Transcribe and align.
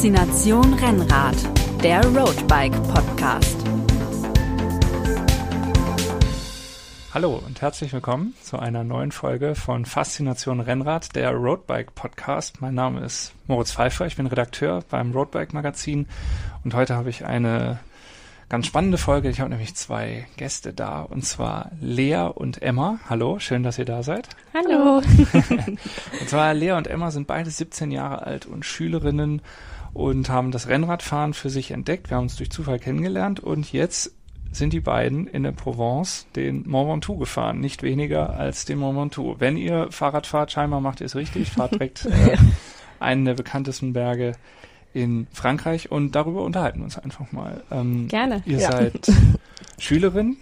Faszination 0.00 0.72
Rennrad, 0.72 1.36
der 1.82 2.02
Roadbike 2.02 2.72
Podcast. 2.84 3.54
Hallo 7.12 7.42
und 7.46 7.60
herzlich 7.60 7.92
willkommen 7.92 8.32
zu 8.42 8.58
einer 8.58 8.82
neuen 8.82 9.12
Folge 9.12 9.54
von 9.54 9.84
Faszination 9.84 10.60
Rennrad, 10.60 11.14
der 11.14 11.32
Roadbike 11.32 11.94
Podcast. 11.94 12.62
Mein 12.62 12.74
Name 12.74 13.00
ist 13.00 13.34
Moritz 13.46 13.72
Pfeiffer, 13.72 14.06
ich 14.06 14.16
bin 14.16 14.26
Redakteur 14.26 14.82
beim 14.88 15.12
Roadbike 15.12 15.52
Magazin 15.52 16.06
und 16.64 16.72
heute 16.72 16.94
habe 16.94 17.10
ich 17.10 17.26
eine 17.26 17.80
ganz 18.48 18.66
spannende 18.66 18.96
Folge. 18.96 19.28
Ich 19.28 19.40
habe 19.40 19.50
nämlich 19.50 19.76
zwei 19.76 20.26
Gäste 20.38 20.72
da 20.72 21.02
und 21.02 21.26
zwar 21.26 21.72
Lea 21.78 22.30
und 22.34 22.62
Emma. 22.62 23.00
Hallo, 23.10 23.38
schön, 23.38 23.62
dass 23.62 23.78
ihr 23.78 23.84
da 23.84 24.02
seid. 24.02 24.30
Hallo. 24.54 25.02
und 26.20 26.28
zwar 26.28 26.54
Lea 26.54 26.72
und 26.72 26.86
Emma 26.86 27.10
sind 27.10 27.26
beide 27.26 27.50
17 27.50 27.90
Jahre 27.90 28.22
alt 28.22 28.46
und 28.46 28.64
Schülerinnen 28.64 29.42
und 29.92 30.28
haben 30.28 30.50
das 30.50 30.68
Rennradfahren 30.68 31.34
für 31.34 31.50
sich 31.50 31.70
entdeckt. 31.70 32.10
Wir 32.10 32.16
haben 32.16 32.24
uns 32.24 32.36
durch 32.36 32.50
Zufall 32.50 32.78
kennengelernt 32.78 33.40
und 33.40 33.72
jetzt 33.72 34.12
sind 34.52 34.72
die 34.72 34.80
beiden 34.80 35.26
in 35.26 35.44
der 35.44 35.52
Provence 35.52 36.26
den 36.34 36.68
Mont 36.68 36.90
Ventoux 36.90 37.18
gefahren. 37.18 37.60
Nicht 37.60 37.82
weniger 37.82 38.30
als 38.30 38.64
den 38.64 38.78
Mont 38.78 38.98
Ventoux. 38.98 39.36
Wenn 39.38 39.56
ihr 39.56 39.88
Fahrrad 39.90 40.26
fahrt, 40.26 40.52
scheinbar 40.52 40.80
macht 40.80 41.00
ihr 41.00 41.06
es 41.06 41.16
richtig, 41.16 41.50
fahrt 41.52 41.72
direkt 41.72 42.06
äh, 42.06 42.36
einen 42.98 43.24
der 43.24 43.34
bekanntesten 43.34 43.92
Berge 43.92 44.32
in 44.92 45.28
Frankreich 45.32 45.92
und 45.92 46.16
darüber 46.16 46.42
unterhalten 46.42 46.80
wir 46.80 46.84
uns 46.84 46.98
einfach 46.98 47.30
mal. 47.30 47.62
Ähm, 47.70 48.08
Gerne. 48.08 48.42
Ihr 48.44 48.58
ja. 48.58 48.72
seid 48.72 49.08
Schülerin 49.78 50.36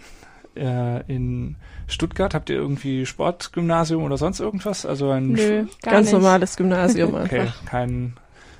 äh, 0.55 1.01
in 1.11 1.55
Stuttgart. 1.87 2.33
Habt 2.33 2.49
ihr 2.49 2.55
irgendwie 2.55 3.05
Sportgymnasium 3.05 4.03
oder 4.03 4.17
sonst 4.17 4.39
irgendwas? 4.39 4.87
Also 4.87 5.11
ein 5.11 5.29
Nö, 5.33 5.65
ganz 5.83 6.07
nicht. 6.07 6.13
normales 6.13 6.55
Gymnasium 6.55 7.13
okay, 7.15 7.41
einfach. 7.41 7.65
kein 7.65 8.13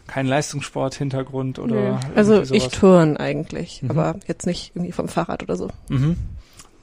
kein 0.09 0.25
Leistungssport-Hintergrund 0.25 1.59
oder 1.59 1.99
Also 2.15 2.41
ich 2.41 2.67
turn 2.69 3.15
eigentlich, 3.17 3.83
mhm. 3.83 3.91
aber 3.91 4.15
jetzt 4.27 4.45
nicht 4.45 4.75
irgendwie 4.75 4.91
vom 4.91 5.07
Fahrrad 5.07 5.43
oder 5.43 5.55
so. 5.55 5.69
Mhm. 5.87 6.17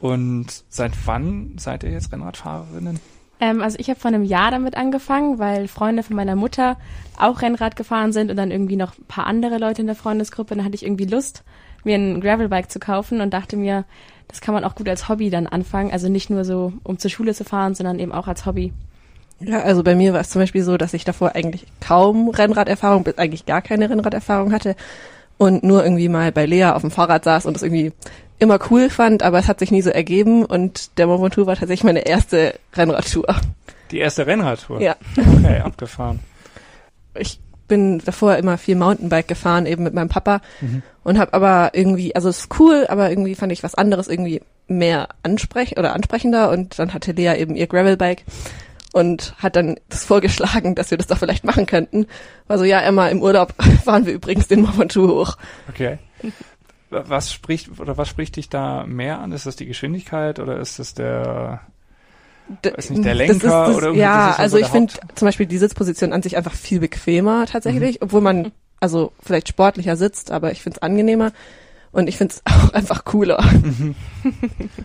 Und 0.01 0.65
seit 0.69 0.93
wann 1.07 1.57
seid 1.59 1.83
ihr 1.83 1.91
jetzt 1.91 2.13
Rennradfahrerinnen? 2.13 3.01
Ähm, 3.41 3.63
also 3.63 3.79
ich 3.79 3.91
habe 3.91 3.99
vor 3.99 4.09
einem 4.09 4.25
Jahr 4.25 4.51
damit 4.51 4.77
angefangen, 4.77 5.39
weil 5.39 5.69
Freunde 5.69 6.03
von 6.03 6.17
meiner 6.17 6.37
Mutter 6.37 6.77
auch 7.19 7.43
Rennrad 7.43 7.77
gefahren 7.77 8.13
sind 8.13 8.31
und 8.31 8.37
dann 8.37 8.51
irgendwie 8.51 8.77
noch 8.77 8.97
ein 8.97 9.05
paar 9.07 9.27
andere 9.27 9.59
Leute 9.59 9.83
in 9.83 9.87
der 9.87 9.97
Freundesgruppe. 9.97 10.55
Dann 10.55 10.65
hatte 10.65 10.77
ich 10.77 10.85
irgendwie 10.85 11.07
Lust, 11.07 11.43
mir 11.85 11.97
ein 11.97 12.21
Gravelbike 12.21 12.71
zu 12.71 12.79
kaufen 12.79 13.21
und 13.21 13.33
dachte 13.35 13.57
mir, 13.57 13.85
das 14.29 14.41
kann 14.41 14.55
man 14.55 14.65
auch 14.65 14.75
gut 14.75 14.89
als 14.89 15.09
Hobby 15.09 15.31
dann 15.31 15.47
anfangen. 15.47 15.91
Also 15.91 16.09
nicht 16.09 16.31
nur 16.31 16.45
so, 16.45 16.73
um 16.83 16.99
zur 16.99 17.11
Schule 17.11 17.35
zu 17.35 17.45
fahren, 17.45 17.75
sondern 17.75 17.99
eben 17.99 18.13
auch 18.13 18.29
als 18.29 18.47
Hobby. 18.47 18.73
Ja, 19.41 19.61
also 19.61 19.83
bei 19.83 19.95
mir 19.95 20.13
war 20.13 20.21
es 20.21 20.31
zum 20.31 20.41
Beispiel 20.41 20.63
so, 20.63 20.77
dass 20.77 20.95
ich 20.95 21.05
davor 21.05 21.35
eigentlich 21.35 21.67
kaum 21.81 22.31
Rennraderfahrung, 22.31 23.05
bis 23.05 23.19
eigentlich 23.19 23.45
gar 23.45 23.61
keine 23.61 23.91
Rennraderfahrung 23.91 24.53
hatte 24.53 24.77
und 25.39 25.63
nur 25.63 25.85
irgendwie 25.85 26.09
mal 26.09 26.33
bei 26.33 26.47
Lea 26.47 26.67
auf 26.67 26.81
dem 26.81 26.91
Fahrrad 26.91 27.25
saß 27.25 27.45
und 27.47 27.55
das 27.55 27.63
irgendwie 27.63 27.93
immer 28.39 28.59
cool 28.71 28.91
fand, 28.91 29.23
aber 29.23 29.39
es 29.39 29.49
hat 29.49 29.59
sich 29.59 29.71
nie 29.71 29.83
so 29.83 29.91
ergeben 29.91 30.45
und 30.45 30.99
der 30.99 31.07
Mont 31.07 31.23
Ventoux 31.23 31.47
war 31.47 31.57
tatsächlich 31.57 31.85
meine 31.85 32.07
erste 32.07 32.55
Rennradtour. 32.75 33.27
Die 33.91 33.99
erste 33.99 34.27
Rennradtour? 34.27 34.81
Ja. 34.81 34.97
Okay, 35.17 35.61
abgefahren. 35.61 36.21
Ich 37.15 37.41
bin 37.69 37.99
davor 38.05 38.37
immer 38.37 38.59
viel 38.59 38.77
Mountainbike 38.77 39.29
gefahren, 39.29 39.67
eben 39.67 39.83
mit 39.83 39.95
meinem 39.95 40.09
Papa 40.09 40.41
mhm. 40.61 40.83
und 41.03 41.19
habe 41.19 41.33
aber 41.35 41.71
irgendwie, 41.73 42.15
also 42.15 42.29
es 42.29 42.41
ist 42.41 42.61
cool, 42.61 42.87
aber 42.89 43.11
irgendwie 43.11 43.35
fand 43.35 43.53
ich 43.53 43.63
was 43.63 43.75
anderes 43.75 44.09
irgendwie 44.09 44.43
mehr 44.69 45.09
ansprech 45.23 45.79
oder 45.79 45.95
ansprechender 45.95 46.51
und 46.51 46.79
dann 46.79 46.95
hatte 46.95 47.13
Lea 47.13 47.35
eben 47.39 47.57
ihr 47.57 47.67
Gravelbike 47.67 48.25
und 48.97 49.35
hat 49.37 49.57
dann 49.57 49.77
das 49.91 50.07
vorgeschlagen, 50.07 50.75
dass 50.75 50.91
wir 50.91 50.97
das 50.97 51.07
doch 51.07 51.19
vielleicht 51.19 51.45
machen 51.45 51.67
könnten. 51.67 52.07
War 52.47 52.57
so, 52.57 52.65
ja, 52.65 52.81
Emma, 52.81 53.09
im 53.09 53.21
Urlaub 53.21 53.53
fahren 53.85 54.07
wir 54.07 54.15
übrigens 54.15 54.49
den 54.49 54.63
Mont 54.63 54.79
Ventoux 54.79 55.07
hoch. 55.07 55.37
Okay. 55.69 55.99
Was 56.89 57.31
spricht 57.31 57.79
oder 57.79 57.99
was 57.99 58.09
spricht 58.09 58.37
dich 58.37 58.49
da 58.49 58.87
mehr 58.87 59.21
an? 59.21 59.33
Ist 59.33 59.45
das 59.45 59.55
die 59.55 59.67
Geschwindigkeit 59.67 60.39
oder 60.39 60.59
ist 60.59 60.79
das 60.79 60.95
der 60.95 61.61
ist 62.63 62.91
nicht 62.91 63.05
der 63.05 63.15
Lenker 63.15 63.35
das 63.35 63.43
ist, 63.43 63.51
das, 63.51 63.77
oder 63.77 63.91
Ja, 63.91 64.35
also 64.39 64.57
ich 64.57 64.69
finde 64.69 64.95
zum 65.15 65.27
Beispiel 65.27 65.45
die 65.45 65.59
Sitzposition 65.59 66.15
an 66.15 66.23
sich 66.23 66.39
einfach 66.39 66.55
viel 66.55 66.81
bequemer 66.81 67.45
tatsächlich, 67.45 67.97
mhm. 67.97 68.05
obwohl 68.05 68.23
man 68.23 68.53
also 68.81 69.13
vielleicht 69.23 69.49
sportlicher 69.49 69.97
sitzt, 69.97 70.31
aber 70.31 70.53
ich 70.53 70.63
finde 70.63 70.77
es 70.77 70.83
angenehmer 70.83 71.33
und 71.97 72.09
ich 72.09 72.19
finde 72.19 72.35
es 72.35 72.43
auch 72.53 72.75
einfach 72.75 73.05
cooler. 73.05 73.43
Mhm. 73.43 73.95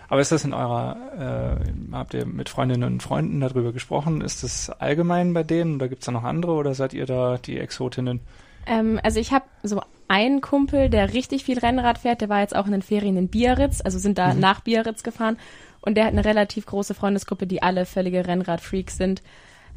Aber 0.08 0.20
ist 0.20 0.32
das 0.32 0.44
in 0.44 0.54
eurer, 0.54 1.58
äh, 1.60 1.92
habt 1.92 2.14
ihr 2.14 2.24
mit 2.24 2.48
Freundinnen 2.48 2.84
und 2.84 3.02
Freunden 3.02 3.40
darüber 3.40 3.72
gesprochen? 3.72 4.22
Ist 4.22 4.42
das 4.42 4.70
allgemein 4.70 5.34
bei 5.34 5.42
denen 5.42 5.76
oder 5.76 5.88
gibt 5.88 6.02
es 6.02 6.06
da 6.06 6.12
noch 6.12 6.24
andere 6.24 6.52
oder 6.52 6.74
seid 6.74 6.94
ihr 6.94 7.04
da 7.04 7.36
die 7.36 7.58
Exotinnen? 7.58 8.20
Ähm, 8.66 8.98
also 9.02 9.20
ich 9.20 9.32
habe 9.32 9.44
so 9.62 9.82
einen 10.08 10.40
Kumpel, 10.40 10.88
der 10.88 11.12
richtig 11.12 11.44
viel 11.44 11.58
Rennrad 11.58 11.98
fährt, 11.98 12.22
der 12.22 12.30
war 12.30 12.40
jetzt 12.40 12.56
auch 12.56 12.66
in 12.66 12.72
den 12.72 12.82
Ferien 12.82 13.16
in 13.18 13.28
Biarritz, 13.28 13.82
also 13.84 13.98
sind 13.98 14.16
da 14.16 14.32
mhm. 14.32 14.40
nach 14.40 14.60
Biarritz 14.60 15.02
gefahren 15.02 15.36
und 15.82 15.96
der 15.96 16.06
hat 16.06 16.12
eine 16.12 16.24
relativ 16.24 16.64
große 16.64 16.94
Freundesgruppe, 16.94 17.46
die 17.46 17.62
alle 17.62 17.84
völlige 17.84 18.26
Rennradfreaks 18.26 18.96
sind. 18.96 19.22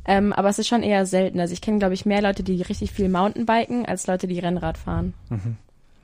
Ähm, 0.08 0.32
aber 0.32 0.50
es 0.50 0.60
ist 0.60 0.68
schon 0.68 0.84
eher 0.84 1.06
selten. 1.06 1.40
Also 1.40 1.52
ich 1.52 1.62
kenne, 1.62 1.80
glaube 1.80 1.96
ich, 1.96 2.06
mehr 2.06 2.22
Leute, 2.22 2.44
die 2.44 2.62
richtig 2.62 2.92
viel 2.92 3.10
Mountainbiken, 3.10 3.88
als 3.88 4.06
Leute, 4.08 4.28
die 4.28 4.40
Rennrad 4.40 4.78
fahren. 4.78 5.16
Mhm. 5.30 5.58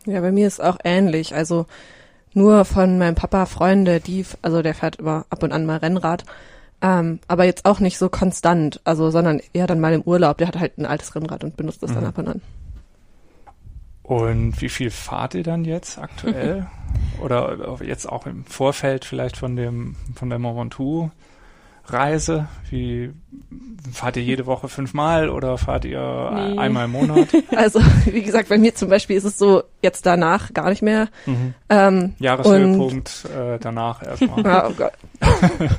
Ja, 0.06 0.22
bei 0.22 0.32
mir 0.32 0.48
ist 0.48 0.62
auch 0.62 0.78
ähnlich. 0.84 1.36
Also 1.36 1.66
nur 2.34 2.66
von 2.66 2.98
meinem 2.98 3.16
Papa 3.16 3.46
Freunde, 3.46 4.00
die, 4.00 4.26
also 4.42 4.62
der 4.62 4.74
fährt 4.74 4.98
immer 4.98 5.26
ab 5.30 5.44
und 5.44 5.52
an 5.52 5.66
mal 5.66 5.78
Rennrad. 5.78 6.24
Ähm, 6.82 7.20
aber 7.28 7.44
jetzt 7.44 7.66
auch 7.66 7.80
nicht 7.80 7.98
so 7.98 8.10
konstant, 8.10 8.82
also, 8.86 9.12
sondern 9.12 9.40
eher 9.54 9.68
dann 9.68 9.80
mal 9.80 9.94
im 9.94 10.02
Urlaub. 10.02 10.38
Der 10.38 10.48
hat 10.48 10.58
halt 10.58 10.78
ein 10.78 10.86
altes 10.86 11.14
Rennrad 11.16 11.44
und 11.44 11.58
benutzt 11.58 11.84
das 11.84 11.92
mhm. 11.92 11.96
dann 11.96 12.06
ab 12.06 12.18
und 12.18 12.28
an. 12.28 12.42
Und 14.04 14.62
wie 14.62 14.70
viel 14.70 14.90
fahrt 14.90 15.36
ihr 15.36 15.44
dann 15.44 15.64
jetzt 15.64 16.00
aktuell? 16.00 16.68
Oder 17.22 17.78
jetzt 17.84 18.08
auch 18.10 18.26
im 18.26 18.46
Vorfeld 18.46 19.06
vielleicht 19.06 19.38
von 19.38 19.56
dem, 19.56 19.96
von 20.16 20.30
der 20.30 20.40
Mont 20.40 20.58
Ventoux 20.58 21.12
Reise? 21.86 22.48
Wie 22.70 23.12
fahrt 23.92 24.18
ihr 24.18 24.24
jede 24.24 24.46
Woche 24.46 24.68
fünfmal 24.68 25.30
oder 25.30 25.58
fahrt 25.58 25.86
ihr 25.86 26.32
nee. 26.34 26.58
einmal 26.58 26.86
im 26.86 26.92
Monat? 26.92 27.28
Also 27.56 27.82
wie 28.06 28.22
gesagt, 28.22 28.50
bei 28.50 28.58
mir 28.58 28.74
zum 28.76 28.90
Beispiel 28.90 29.18
ist 29.18 29.24
es 29.24 29.38
so 29.38 29.64
jetzt 29.82 30.06
danach 30.06 30.54
gar 30.54 30.70
nicht 30.70 30.82
mehr. 30.82 31.10
Mhm. 31.26 31.54
Ähm, 31.70 32.16
Jahreshöhepunkt 32.20 33.26
äh, 33.26 33.60
danach 33.60 34.04
erstmal. 34.04 34.44
ja, 34.46 34.68
oh 34.70 34.74
Gott. 34.74 34.94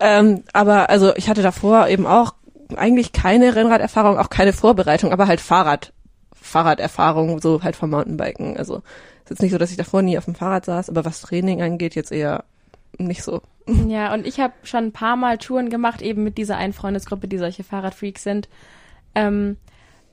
ähm, 0.00 0.42
aber 0.52 0.90
also 0.90 1.14
ich 1.16 1.28
hatte 1.28 1.42
davor 1.42 1.88
eben 1.88 2.06
auch 2.06 2.34
eigentlich 2.76 3.12
keine 3.12 3.54
Rennraderfahrung, 3.54 4.18
auch 4.18 4.30
keine 4.30 4.52
Vorbereitung, 4.52 5.12
aber 5.12 5.26
halt 5.26 5.40
Fahrrad, 5.40 5.92
Fahrraderfahrung, 6.32 7.40
so 7.40 7.62
halt 7.62 7.76
vom 7.76 7.90
Mountainbiken. 7.90 8.56
Also 8.56 8.82
ist 9.24 9.30
jetzt 9.30 9.42
nicht 9.42 9.52
so, 9.52 9.58
dass 9.58 9.70
ich 9.70 9.76
davor 9.76 10.02
nie 10.02 10.18
auf 10.18 10.24
dem 10.24 10.34
Fahrrad 10.34 10.64
saß, 10.64 10.90
aber 10.90 11.04
was 11.04 11.20
Training 11.20 11.62
angeht, 11.62 11.94
jetzt 11.94 12.12
eher 12.12 12.44
nicht 12.98 13.22
so. 13.22 13.42
Ja, 13.86 14.12
und 14.14 14.26
ich 14.26 14.40
habe 14.40 14.54
schon 14.62 14.84
ein 14.84 14.92
paar 14.92 15.16
Mal 15.16 15.38
Touren 15.38 15.70
gemacht, 15.70 16.02
eben 16.02 16.24
mit 16.24 16.38
dieser 16.38 16.56
einen 16.56 16.72
Freundesgruppe, 16.72 17.28
die 17.28 17.38
solche 17.38 17.64
Fahrradfreaks 17.64 18.22
sind. 18.22 18.48
Ähm, 19.14 19.56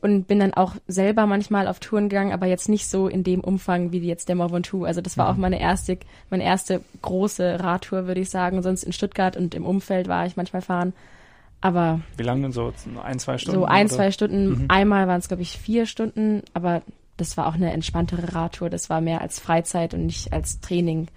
und 0.01 0.27
bin 0.27 0.39
dann 0.39 0.53
auch 0.53 0.75
selber 0.87 1.25
manchmal 1.25 1.67
auf 1.67 1.79
Touren 1.79 2.09
gegangen, 2.09 2.31
aber 2.31 2.45
jetzt 2.45 2.69
nicht 2.69 2.87
so 2.87 3.07
in 3.07 3.23
dem 3.23 3.41
Umfang 3.41 3.91
wie 3.91 3.99
jetzt 3.99 4.29
der 4.29 4.35
Mont 4.35 4.51
Ventoux. 4.51 4.85
Also 4.85 5.01
das 5.01 5.17
war 5.17 5.25
mhm. 5.25 5.31
auch 5.31 5.41
meine 5.41 5.59
erste, 5.59 5.97
meine 6.29 6.43
erste 6.43 6.81
große 7.01 7.59
Radtour, 7.59 8.05
würde 8.07 8.21
ich 8.21 8.29
sagen. 8.29 8.61
Sonst 8.61 8.83
in 8.83 8.93
Stuttgart 8.93 9.35
und 9.35 9.55
im 9.55 9.65
Umfeld 9.65 10.07
war 10.07 10.25
ich 10.25 10.37
manchmal 10.37 10.61
fahren. 10.61 10.93
Aber 11.61 12.01
wie 12.15 12.23
lange 12.23 12.43
denn 12.43 12.51
so? 12.51 12.71
Ein, 13.03 13.17
zwei 13.17 13.39
Stunden? 13.39 13.59
So 13.59 13.65
ein, 13.65 13.87
oder? 13.87 13.95
zwei 13.95 14.11
Stunden. 14.11 14.49
Mhm. 14.49 14.65
Einmal 14.67 15.07
waren 15.07 15.19
es 15.19 15.27
glaube 15.27 15.41
ich 15.41 15.57
vier 15.57 15.87
Stunden, 15.87 16.43
aber 16.53 16.83
das 17.17 17.35
war 17.35 17.47
auch 17.47 17.55
eine 17.55 17.73
entspanntere 17.73 18.35
Radtour. 18.35 18.69
Das 18.69 18.91
war 18.91 19.01
mehr 19.01 19.21
als 19.21 19.39
Freizeit 19.39 19.95
und 19.95 20.05
nicht 20.05 20.31
als 20.31 20.61
Training 20.61 21.07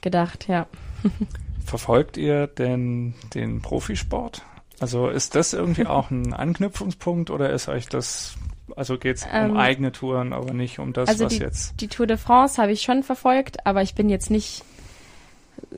gedacht. 0.00 0.48
Ja. 0.48 0.66
Verfolgt 1.70 2.16
ihr 2.16 2.48
denn 2.48 3.14
den 3.32 3.62
Profisport? 3.62 4.42
Also 4.80 5.08
ist 5.08 5.36
das 5.36 5.52
irgendwie 5.52 5.86
auch 5.86 6.10
ein 6.10 6.34
Anknüpfungspunkt 6.34 7.30
oder 7.30 7.50
ist 7.50 7.68
euch 7.68 7.86
das, 7.86 8.34
also 8.74 8.98
geht 8.98 9.18
es 9.18 9.26
ähm, 9.32 9.52
um 9.52 9.56
eigene 9.56 9.92
Touren, 9.92 10.32
aber 10.32 10.52
nicht 10.52 10.80
um 10.80 10.92
das, 10.92 11.08
also 11.08 11.26
was 11.26 11.34
die, 11.34 11.38
jetzt. 11.38 11.80
Die 11.80 11.86
Tour 11.86 12.08
de 12.08 12.16
France 12.16 12.60
habe 12.60 12.72
ich 12.72 12.82
schon 12.82 13.04
verfolgt, 13.04 13.64
aber 13.68 13.82
ich 13.82 13.94
bin 13.94 14.08
jetzt 14.08 14.32
nicht 14.32 14.64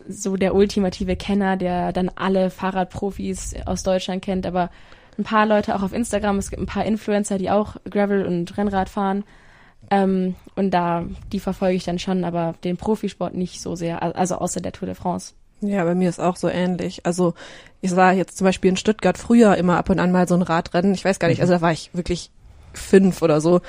so 0.08 0.38
der 0.38 0.55
ultimative 0.55 1.14
Kenner, 1.14 1.58
der 1.58 1.93
dann 1.93 2.11
alle 2.14 2.49
Fahrradprofis 2.49 3.55
aus 3.67 3.82
Deutschland 3.82 4.25
kennt, 4.25 4.46
aber 4.46 4.70
ein 5.19 5.25
paar 5.25 5.44
Leute 5.44 5.76
auch 5.76 5.82
auf 5.82 5.93
Instagram, 5.93 6.38
es 6.38 6.49
gibt 6.49 6.62
ein 6.62 6.67
paar 6.67 6.87
Influencer, 6.87 7.37
die 7.37 7.50
auch 7.50 7.76
Gravel 7.84 8.25
und 8.25 8.56
Rennrad 8.56 8.88
fahren. 8.88 9.25
Ähm, 9.90 10.37
und 10.56 10.70
da, 10.70 11.05
die 11.32 11.40
verfolge 11.40 11.76
ich 11.76 11.84
dann 11.84 11.99
schon, 11.99 12.25
aber 12.25 12.55
den 12.64 12.78
Profisport 12.78 13.34
nicht 13.34 13.61
so 13.61 13.75
sehr, 13.76 14.02
also 14.17 14.37
außer 14.37 14.62
der 14.62 14.72
Tour 14.72 14.87
de 14.87 14.94
France. 14.94 15.34
Ja, 15.62 15.85
bei 15.85 15.94
mir 15.94 16.09
ist 16.09 16.20
auch 16.20 16.37
so 16.37 16.49
ähnlich. 16.49 17.06
Also 17.06 17.35
ich 17.81 17.91
sah 17.91 18.12
jetzt 18.12 18.37
zum 18.37 18.44
Beispiel 18.44 18.70
in 18.70 18.76
Stuttgart 18.76 19.17
früher 19.17 19.56
immer 19.56 19.79
ab 19.79 19.91
und 19.91 19.99
an 19.99 20.12
mal 20.12 20.29
so 20.29 20.35
ein 20.35 20.43
Radrennen. 20.43 20.94
Ich 20.94 21.05
weiß 21.05 21.19
gar 21.19 21.29
nicht, 21.29 21.38
mhm. 21.38 21.43
also 21.43 21.55
da 21.55 21.61
war 21.61 21.73
ich 21.73 21.91
wirklich 21.93 22.31
fünf 22.73 23.23
oder 23.23 23.41
so. 23.41 23.61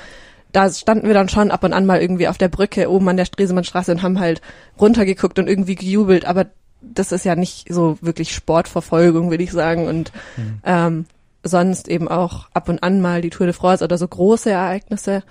Da 0.52 0.70
standen 0.70 1.06
wir 1.06 1.14
dann 1.14 1.28
schon 1.28 1.50
ab 1.50 1.64
und 1.64 1.72
an 1.72 1.86
mal 1.86 2.00
irgendwie 2.00 2.28
auf 2.28 2.38
der 2.38 2.48
Brücke 2.48 2.90
oben 2.90 3.08
an 3.08 3.16
der 3.16 3.24
Stresemannstraße 3.24 3.92
und 3.92 4.02
haben 4.02 4.20
halt 4.20 4.40
runtergeguckt 4.80 5.38
und 5.38 5.48
irgendwie 5.48 5.74
gejubelt. 5.74 6.24
Aber 6.26 6.46
das 6.80 7.12
ist 7.12 7.24
ja 7.24 7.34
nicht 7.34 7.72
so 7.72 7.98
wirklich 8.00 8.34
Sportverfolgung, 8.34 9.30
würde 9.30 9.42
ich 9.42 9.52
sagen. 9.52 9.86
Und 9.86 10.12
mhm. 10.36 10.60
ähm, 10.64 11.06
sonst 11.42 11.88
eben 11.88 12.08
auch 12.08 12.48
ab 12.54 12.68
und 12.68 12.82
an 12.82 13.00
mal 13.00 13.20
die 13.20 13.30
Tour 13.30 13.46
de 13.46 13.54
France 13.54 13.84
oder 13.84 13.98
so 13.98 14.06
große 14.06 14.50
Ereignisse. 14.50 15.22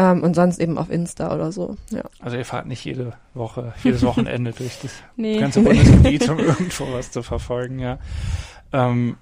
Ähm, 0.00 0.22
und 0.22 0.34
sonst 0.34 0.60
eben 0.60 0.78
auf 0.78 0.90
Insta 0.90 1.34
oder 1.34 1.50
so. 1.50 1.76
Ja. 1.90 2.02
Also 2.20 2.36
ihr 2.36 2.44
fahrt 2.44 2.66
nicht 2.66 2.84
jede 2.84 3.14
Woche, 3.34 3.72
jedes 3.82 4.02
Wochenende 4.04 4.52
durch 4.56 4.78
das 4.80 4.92
Nee. 5.16 5.38
ganze 5.40 5.60
Bundesgebiet, 5.62 6.28
um 6.28 6.38
irgendwo 6.38 6.92
was 6.92 7.10
zu 7.10 7.22
verfolgen, 7.24 7.80
ja. 7.80 7.98
Ähm, 8.72 9.16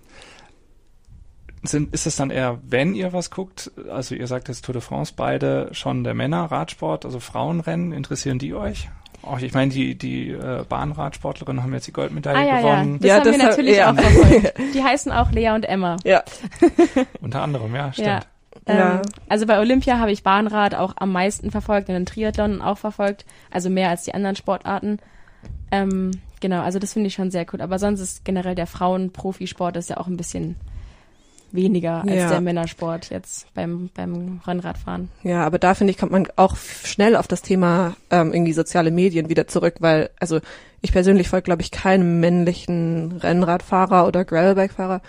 sind, 1.63 1.93
ist 1.95 2.07
es 2.07 2.17
dann 2.17 2.31
eher, 2.31 2.59
wenn 2.63 2.95
ihr 2.95 3.13
was 3.13 3.31
guckt, 3.31 3.71
also 3.91 4.15
ihr 4.15 4.27
sagt 4.27 4.49
jetzt 4.49 4.65
Tour 4.65 4.75
de 4.75 4.83
France, 4.83 5.15
beide 5.17 5.69
schon 5.73 6.05
der 6.05 6.15
Männer-Radsport, 6.15 7.05
also 7.05 7.19
Frauenrennen, 7.21 7.93
interessieren 7.93 8.39
die 8.39 8.55
euch? 8.55 8.89
Auch 9.23 9.41
ich 9.41 9.53
meine, 9.55 9.73
die, 9.73 9.97
die 9.97 10.31
äh, 10.31 10.65
Bahnradsportlerinnen 10.69 11.63
haben 11.63 11.73
jetzt 11.73 11.87
die 11.89 11.93
Goldmedaille 11.93 12.39
Ah 12.39 12.43
ja, 12.43 12.55
ja, 12.61 12.61
gewonnen, 12.61 12.99
das 13.01 13.09
Ja, 13.09 13.15
haben 13.17 13.25
wir 13.25 13.33
deshalb- 13.33 13.51
natürlich 13.51 13.77
ja. 13.79 13.91
auch 13.91 13.97
verfolgt. 13.99 14.55
Die 14.75 14.85
heißen 14.85 15.11
auch 15.11 15.33
Lea 15.33 15.51
und 15.51 15.65
Emma. 15.65 15.97
Ja. 16.05 16.23
unter 17.21 17.43
anderem, 17.43 17.75
ja, 17.75 17.93
stimmt. 17.93 18.27
Ja. 18.69 18.97
Ähm, 18.97 19.03
also 19.29 19.47
bei 19.47 19.59
Olympia 19.59 19.99
habe 19.99 20.13
ich 20.13 20.23
Bahnrad 20.23 20.75
auch 20.75 20.95
am 20.97 21.13
meisten 21.13 21.51
verfolgt 21.51 21.89
und 21.89 21.95
den 21.95 22.07
Triathlon 22.07 22.61
auch 22.63 22.79
verfolgt, 22.79 23.25
also 23.51 23.71
mehr 23.71 23.91
als 23.91 24.05
die 24.05 24.15
anderen 24.15 24.37
Sportarten. 24.37 24.99
Ähm, 25.71 26.13
genau, 26.41 26.63
also 26.63 26.79
das 26.79 26.93
finde 26.93 27.09
ich 27.09 27.15
schon 27.15 27.31
sehr 27.31 27.47
cool. 27.53 27.61
Aber 27.61 27.79
sonst 27.79 28.01
ist 28.01 28.25
generell 28.25 28.55
der 28.55 28.67
Frauen-Profisport 28.67 29.77
ist 29.77 29.91
ja 29.91 29.97
auch 29.99 30.07
ein 30.07 30.17
bisschen 30.17 30.57
weniger 31.53 32.03
als 32.03 32.15
Ja. 32.15 32.29
der 32.29 32.41
Männersport 32.41 33.11
jetzt 33.11 33.53
beim, 33.55 33.89
beim 33.95 34.41
Rennradfahren. 34.47 35.09
Ja, 35.23 35.45
aber 35.45 35.59
da 35.59 35.75
finde 35.75 35.93
ich, 35.93 35.99
kommt 35.99 36.13
man 36.13 36.27
auch 36.37 36.57
schnell 36.57 37.17
auf 37.17 37.29
das 37.29 37.43
Thema 37.43 37.97
ähm, 38.11 38.33
irgendwie 38.33 38.53
soziale 38.53 38.91
Medien 38.91 39.29
wieder 39.29 39.47
zurück, 39.47 39.77
weil, 39.81 40.11
also 40.21 40.41
ich 40.83 40.93
persönlich 40.93 41.29
folge, 41.29 41.45
glaube 41.45 41.63
ich, 41.63 41.71
keinem 41.71 42.21
männlichen 42.21 43.13
Rennradfahrer 43.13 44.07
oder 44.07 44.25
Gravelbike-Fahrer, 44.25 45.01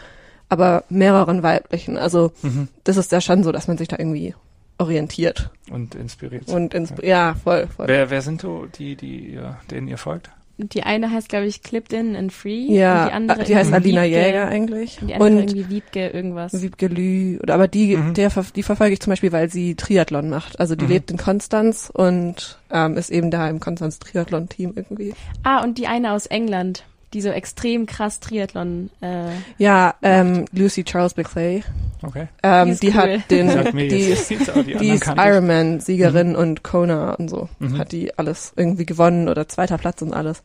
aber 0.50 0.84
mehreren 0.90 1.44
weiblichen. 1.44 1.98
Also 1.98 2.32
Mhm. 2.42 2.68
das 2.84 2.98
ist 2.98 3.12
ja 3.12 3.22
schon 3.22 3.44
so, 3.44 3.52
dass 3.52 3.68
man 3.68 3.78
sich 3.78 3.88
da 3.88 3.98
irgendwie 4.00 4.34
orientiert. 4.78 5.50
Und 5.72 5.96
inspiriert. 5.96 6.48
Und 6.50 6.74
ins, 6.74 6.94
ja, 7.02 7.36
voll, 7.44 7.68
voll. 7.68 7.88
wer, 7.88 8.10
wer 8.10 8.22
sind 8.22 8.42
so 8.42 8.68
die, 8.78 8.96
die 8.96 9.32
ihr, 9.34 9.58
denen 9.72 9.88
ihr 9.88 9.98
folgt? 9.98 10.30
Die 10.60 10.82
eine 10.82 11.12
heißt, 11.12 11.30
glaube 11.30 11.46
ich, 11.46 11.62
Clipped 11.62 11.94
In 11.94 12.16
and 12.16 12.34
Free. 12.34 12.66
ja, 12.74 13.04
und 13.04 13.10
die 13.10 13.14
andere 13.14 13.44
die 13.44 13.56
heißt 13.56 13.72
Alina 13.74 14.02
Wiebke- 14.02 14.08
Jäger 14.26 14.48
eigentlich. 14.48 15.00
Und 15.02 15.08
die 15.10 15.14
andere 15.14 15.30
Und 15.30 15.38
irgendwie 15.38 15.70
Wiebke 15.70 16.08
irgendwas. 16.10 16.60
Wiebke 16.64 16.88
Lü, 16.88 17.38
oder 17.44 17.54
aber 17.54 17.68
die, 17.68 17.96
Mhm. 17.96 18.16
der, 18.16 18.32
die 18.56 18.64
verfolge 18.64 18.94
ich 18.94 19.00
zum 19.00 19.12
Beispiel, 19.12 19.32
weil 19.32 19.52
sie 19.52 19.76
Triathlon 19.76 20.30
macht. 20.32 20.60
Also 20.60 20.76
die 20.76 20.86
Mhm. 20.86 20.92
lebt 20.92 21.12
in 21.12 21.18
Konstanz 21.18 21.92
und 21.94 22.58
ähm, 22.72 22.98
ist 22.98 23.12
eben 23.12 23.30
da 23.30 23.48
im 23.50 23.60
Konstanz 23.60 24.00
Triathlon-Team 24.00 24.74
irgendwie. 24.76 25.14
Ah, 25.44 25.62
und 25.64 25.78
die 25.78 25.86
eine 25.86 26.12
aus 26.14 26.26
England, 26.26 26.84
die 27.14 27.22
so 27.22 27.30
extrem 27.30 27.86
krass 27.86 28.20
Triathlon 28.20 28.90
äh, 29.02 29.30
Ja, 29.58 29.96
ähm, 30.02 30.46
Lucy 30.52 30.84
Charles 30.84 31.14
Beclay. 31.14 31.64
Okay. 32.04 32.28
Ähm, 32.44 32.78
Die 32.80 32.80
die, 32.80 32.88
cool. 32.90 32.94
hat 32.96 33.32
den, 33.32 33.48
die 33.90 34.10
jetzt 34.10 34.30
ist, 34.32 34.52
die 34.56 34.90
ist. 34.90 35.08
Ironman-Siegerin 35.08 36.36
und 36.36 36.64
Kona 36.64 37.14
und 37.14 37.30
so. 37.30 37.50
Mhm. 37.60 37.78
Hat 37.78 37.92
die 37.92 38.18
alles 38.18 38.54
irgendwie 38.56 38.86
gewonnen 38.86 39.30
oder 39.30 39.48
zweiter 39.48 39.78
Platz 39.78 40.02
und 40.02 40.14
alles. 40.14 40.44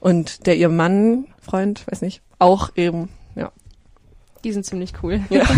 Und 0.00 0.46
der 0.46 0.56
ihr 0.56 0.68
Mann, 0.68 1.26
Freund, 1.40 1.86
weiß 1.90 2.02
nicht, 2.02 2.20
auch 2.38 2.70
eben, 2.76 3.08
ja. 3.34 3.50
Die 4.44 4.52
sind 4.52 4.66
ziemlich 4.66 4.92
cool. 5.02 5.20
ja. 5.30 5.44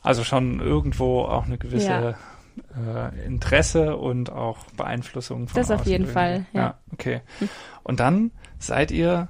Also 0.00 0.24
schon 0.24 0.60
irgendwo 0.60 1.22
auch 1.22 1.44
eine 1.46 1.58
gewisse 1.58 1.88
Ja. 1.88 2.14
Äh, 2.76 3.24
Interesse 3.26 3.96
und 3.96 4.30
auch 4.30 4.64
Beeinflussung 4.76 5.48
von 5.48 5.56
Das 5.60 5.70
auf 5.70 5.86
jeden. 5.86 6.06
Fall, 6.06 6.46
ja. 6.52 6.78
okay. 6.92 7.20
Und 7.82 8.00
dann 8.00 8.30
seid 8.58 8.90
ihr 8.90 9.28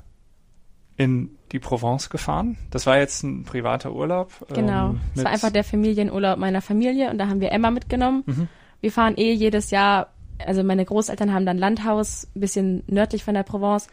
in 0.96 1.30
die 1.52 1.58
Provence 1.60 2.10
gefahren. 2.10 2.56
Das 2.70 2.86
war 2.86 2.98
jetzt 2.98 3.22
ein 3.22 3.44
privater 3.44 3.92
Urlaub. 3.92 4.32
Genau. 4.52 4.90
ähm, 4.90 5.00
Es 5.14 5.24
war 5.24 5.30
einfach 5.30 5.50
der 5.50 5.64
Familienurlaub 5.64 6.38
meiner 6.38 6.60
Familie 6.60 7.10
und 7.10 7.18
da 7.18 7.28
haben 7.28 7.40
wir 7.40 7.52
Emma 7.52 7.70
mitgenommen. 7.70 8.24
Mhm. 8.26 8.48
Wir 8.80 8.92
fahren 8.92 9.14
eh 9.16 9.32
jedes 9.32 9.70
Jahr, 9.70 10.08
also 10.44 10.62
meine 10.64 10.84
Großeltern 10.84 11.32
haben 11.32 11.46
dann 11.46 11.56
Landhaus, 11.58 12.26
ein 12.34 12.40
bisschen 12.40 12.82
nördlich 12.86 13.24
von 13.24 13.34
der 13.34 13.44
Provence. 13.44 13.86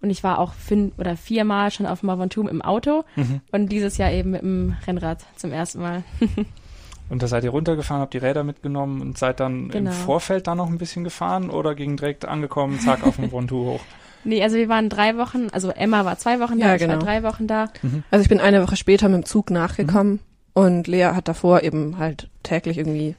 Und 0.00 0.10
ich 0.10 0.24
war 0.24 0.38
auch 0.40 0.52
fünf 0.54 0.98
oder 0.98 1.16
viermal 1.16 1.70
schon 1.70 1.86
auf 1.86 2.02
Mont 2.02 2.18
Ventoux 2.20 2.48
im 2.48 2.60
Auto 2.62 3.04
Mhm. 3.14 3.40
und 3.52 3.68
dieses 3.70 3.98
Jahr 3.98 4.10
eben 4.10 4.30
mit 4.32 4.42
dem 4.42 4.74
Rennrad 4.86 5.24
zum 5.36 5.52
ersten 5.52 5.80
Mal. 5.80 6.02
Und 7.08 7.22
da 7.22 7.26
seid 7.26 7.44
ihr 7.44 7.50
runtergefahren, 7.50 8.00
habt 8.00 8.14
die 8.14 8.18
Räder 8.18 8.42
mitgenommen 8.44 9.00
und 9.00 9.18
seid 9.18 9.40
dann 9.40 9.68
Genau. 9.68 9.90
im 9.90 9.96
Vorfeld 9.96 10.46
dann 10.46 10.58
noch 10.58 10.68
ein 10.68 10.78
bisschen 10.78 11.04
gefahren 11.04 11.50
oder 11.50 11.74
ging 11.74 11.96
direkt 11.96 12.24
angekommen, 12.24 12.80
zack, 12.80 13.06
auf 13.06 13.16
dem 13.16 13.30
Ventoux 13.32 13.64
hoch? 13.72 13.80
Nee, 14.24 14.40
also 14.40 14.54
wir 14.56 14.68
waren 14.68 14.88
drei 14.88 15.16
Wochen, 15.16 15.48
also 15.50 15.70
Emma 15.70 16.04
war 16.04 16.16
zwei 16.16 16.38
Wochen 16.38 16.60
da, 16.60 16.68
Ja, 16.68 16.74
ich 16.76 16.80
war 16.82 16.88
genau. 16.94 17.00
drei 17.04 17.24
Wochen 17.24 17.48
da. 17.48 17.70
Also 18.12 18.22
ich 18.22 18.28
bin 18.28 18.38
eine 18.38 18.62
Woche 18.62 18.76
später 18.76 19.08
mit 19.08 19.22
dem 19.22 19.24
Zug 19.24 19.50
nachgekommen 19.50 20.20
und 20.54 20.86
Lea 20.86 21.06
hat 21.06 21.26
davor 21.26 21.64
eben 21.64 21.98
halt 21.98 22.30
täglich 22.44 22.78
irgendwie 22.78 23.16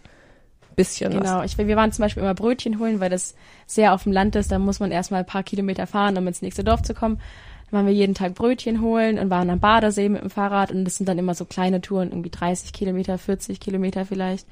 bisschen 0.77 1.13
was. 1.13 1.19
Genau, 1.23 1.43
ich, 1.43 1.57
wir 1.57 1.75
waren 1.75 1.91
zum 1.91 2.03
Beispiel 2.03 2.23
immer 2.23 2.33
Brötchen 2.33 2.79
holen, 2.79 3.01
weil 3.01 3.09
das 3.09 3.35
sehr 3.67 3.93
auf 3.93 4.03
dem 4.03 4.13
Land 4.13 4.37
ist. 4.37 4.51
Da 4.51 4.59
muss 4.59 4.79
man 4.79 4.91
erstmal 4.91 5.19
ein 5.19 5.25
paar 5.25 5.43
Kilometer 5.43 5.87
fahren, 5.87 6.17
um 6.17 6.25
ins 6.25 6.41
nächste 6.41 6.63
Dorf 6.63 6.81
zu 6.83 6.93
kommen. 6.93 7.19
Waren 7.73 7.87
wir 7.87 7.93
jeden 7.93 8.13
Tag 8.13 8.35
Brötchen 8.35 8.81
holen 8.81 9.17
und 9.17 9.29
waren 9.31 9.49
am 9.49 9.59
Badesee 9.59 10.07
mit 10.07 10.21
dem 10.21 10.29
Fahrrad. 10.29 10.71
Und 10.71 10.85
das 10.85 10.95
sind 10.97 11.09
dann 11.09 11.17
immer 11.17 11.33
so 11.33 11.43
kleine 11.45 11.81
Touren, 11.81 12.09
irgendwie 12.11 12.29
30 12.29 12.71
Kilometer, 12.71 13.17
40 13.17 13.59
Kilometer 13.59 14.05
vielleicht. 14.05 14.47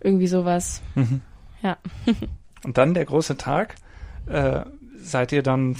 Irgendwie 0.00 0.26
sowas. 0.26 0.80
Mhm. 0.94 1.20
Ja. 1.62 1.76
Und 2.64 2.78
dann 2.78 2.94
der 2.94 3.04
große 3.04 3.36
Tag. 3.36 3.74
Äh, 4.26 4.62
seid 4.96 5.32
ihr 5.32 5.42
dann, 5.42 5.76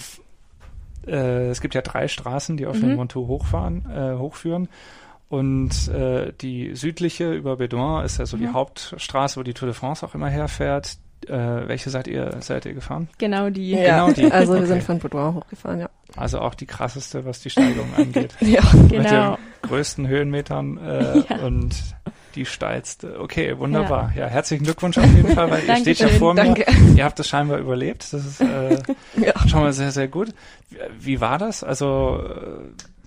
äh, 1.07 1.49
es 1.49 1.63
gibt 1.63 1.75
ja 1.75 1.81
drei 1.81 2.09
Straßen, 2.09 2.59
die 2.59 2.67
auf 2.67 2.77
Mhm. 2.77 2.81
den 2.91 2.99
Ventoux 2.99 3.27
hochfahren, 3.27 3.87
äh, 3.91 4.19
hochführen. 4.19 4.69
Und 5.31 5.89
äh, 5.89 6.33
die 6.41 6.75
südliche 6.75 7.33
über 7.33 7.57
Bedouin 7.57 8.05
ist 8.05 8.19
ja 8.19 8.27
so 8.27 8.37
die 8.37 8.49
Mhm. 8.49 8.53
Hauptstraße, 8.55 9.39
wo 9.41 9.43
die 9.45 9.55
Tour 9.55 9.69
de 9.69 9.75
France 9.75 10.05
auch 10.05 10.15
immer 10.15 10.29
herfährt. 10.29 10.99
Äh, 11.29 11.69
welche 11.69 11.91
seid 11.91 12.09
ihr, 12.09 12.37
seid 12.41 12.65
ihr 12.67 12.73
gefahren? 12.75 13.09
Genau 13.19 13.51
die. 13.51 13.71
Ja, 13.73 14.07
Genau 14.07 14.13
die. 14.13 14.31
also 14.33 14.53
wir 14.55 14.59
Okay. 14.61 14.69
sind 14.69 14.83
von 14.83 14.99
Boudoir 14.99 15.35
hochgefahren, 15.35 15.81
ja. 15.81 15.91
Also 16.17 16.41
auch 16.41 16.55
die 16.55 16.67
krasseste, 16.67 17.25
was 17.25 17.41
die 17.41 17.51
Steigung 17.51 17.87
angeht. 17.97 18.35
Ja, 18.41 18.63
Mit 18.75 18.91
Genau. 18.91 19.37
den 19.37 19.69
größten 19.69 20.09
Höhenmetern 20.09 20.79
äh, 20.79 21.19
Ja. 21.29 21.37
und 21.45 21.77
die 22.35 22.47
steilste. 22.47 23.21
Okay, 23.21 23.59
wunderbar. 23.59 24.13
Ja, 24.17 24.27
herzlichen 24.29 24.65
Glückwunsch 24.65 24.97
auf 24.99 25.05
jeden 25.15 25.35
Fall, 25.35 25.51
weil 25.51 25.65
ihr 25.67 25.77
steht 25.77 25.99
ja 25.99 26.09
vor 26.09 26.33
mir. 26.35 26.43
danke. 26.45 26.65
Ihr 26.97 27.05
habt 27.05 27.19
es 27.21 27.29
scheinbar 27.29 27.59
überlebt. 27.59 28.13
Das 28.13 28.25
ist 28.25 28.41
äh, 28.41 28.79
Ja. 29.17 29.33
schon 29.49 29.61
mal 29.61 29.73
sehr, 29.73 29.91
sehr 29.91 30.09
gut. 30.09 30.29
Wie, 30.71 30.79
wie 31.01 31.21
war 31.21 31.39
das? 31.39 31.63
Also 31.65 32.21
äh, 32.25 33.00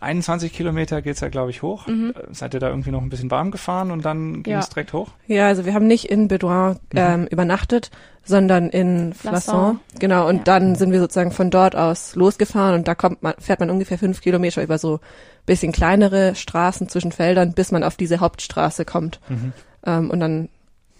21 0.00 0.52
Kilometer 0.52 1.02
geht's 1.02 1.20
ja, 1.20 1.28
glaube 1.28 1.50
ich, 1.50 1.62
hoch. 1.62 1.86
Mhm. 1.88 2.14
Äh, 2.16 2.32
Seid 2.34 2.54
ihr 2.54 2.60
da 2.60 2.68
irgendwie 2.68 2.90
noch 2.92 3.02
ein 3.02 3.08
bisschen 3.08 3.30
warm 3.30 3.50
gefahren 3.50 3.90
und 3.90 4.04
dann 4.04 4.42
ging 4.42 4.52
Ja. 4.54 4.60
es 4.60 4.68
direkt 4.68 4.92
hoch? 4.92 5.08
Ja, 5.26 5.48
also 5.48 5.64
wir 5.64 5.74
haben 5.74 5.86
nicht 5.86 6.04
in 6.10 6.28
Bedouin 6.28 6.78
ähm, 6.94 7.26
übernachtet, 7.26 7.90
sondern 8.24 8.68
in 8.70 9.12
Flasson. 9.12 9.54
Flasson. 9.54 9.80
Genau, 9.98 10.28
und 10.28 10.36
Ja. 10.38 10.42
dann 10.44 10.74
sind 10.76 10.92
wir 10.92 11.00
sozusagen 11.00 11.32
von 11.32 11.50
dort 11.50 11.74
aus 11.76 12.14
losgefahren 12.14 12.76
und 12.76 12.88
da 12.88 12.94
kommt 12.94 13.22
man, 13.22 13.34
fährt 13.38 13.60
man 13.60 13.70
ungefähr 13.70 13.98
fünf 13.98 14.20
Kilometer 14.20 14.62
über 14.62 14.78
so 14.78 15.00
bisschen 15.44 15.72
kleinere 15.72 16.34
Straßen 16.36 16.88
zwischen 16.88 17.10
Feldern, 17.10 17.52
bis 17.52 17.72
man 17.72 17.82
auf 17.82 17.96
diese 17.96 18.20
Hauptstraße 18.20 18.84
kommt. 18.84 19.18
Mhm. 19.28 19.52
Ähm, 19.84 20.10
und 20.10 20.20
dann 20.20 20.48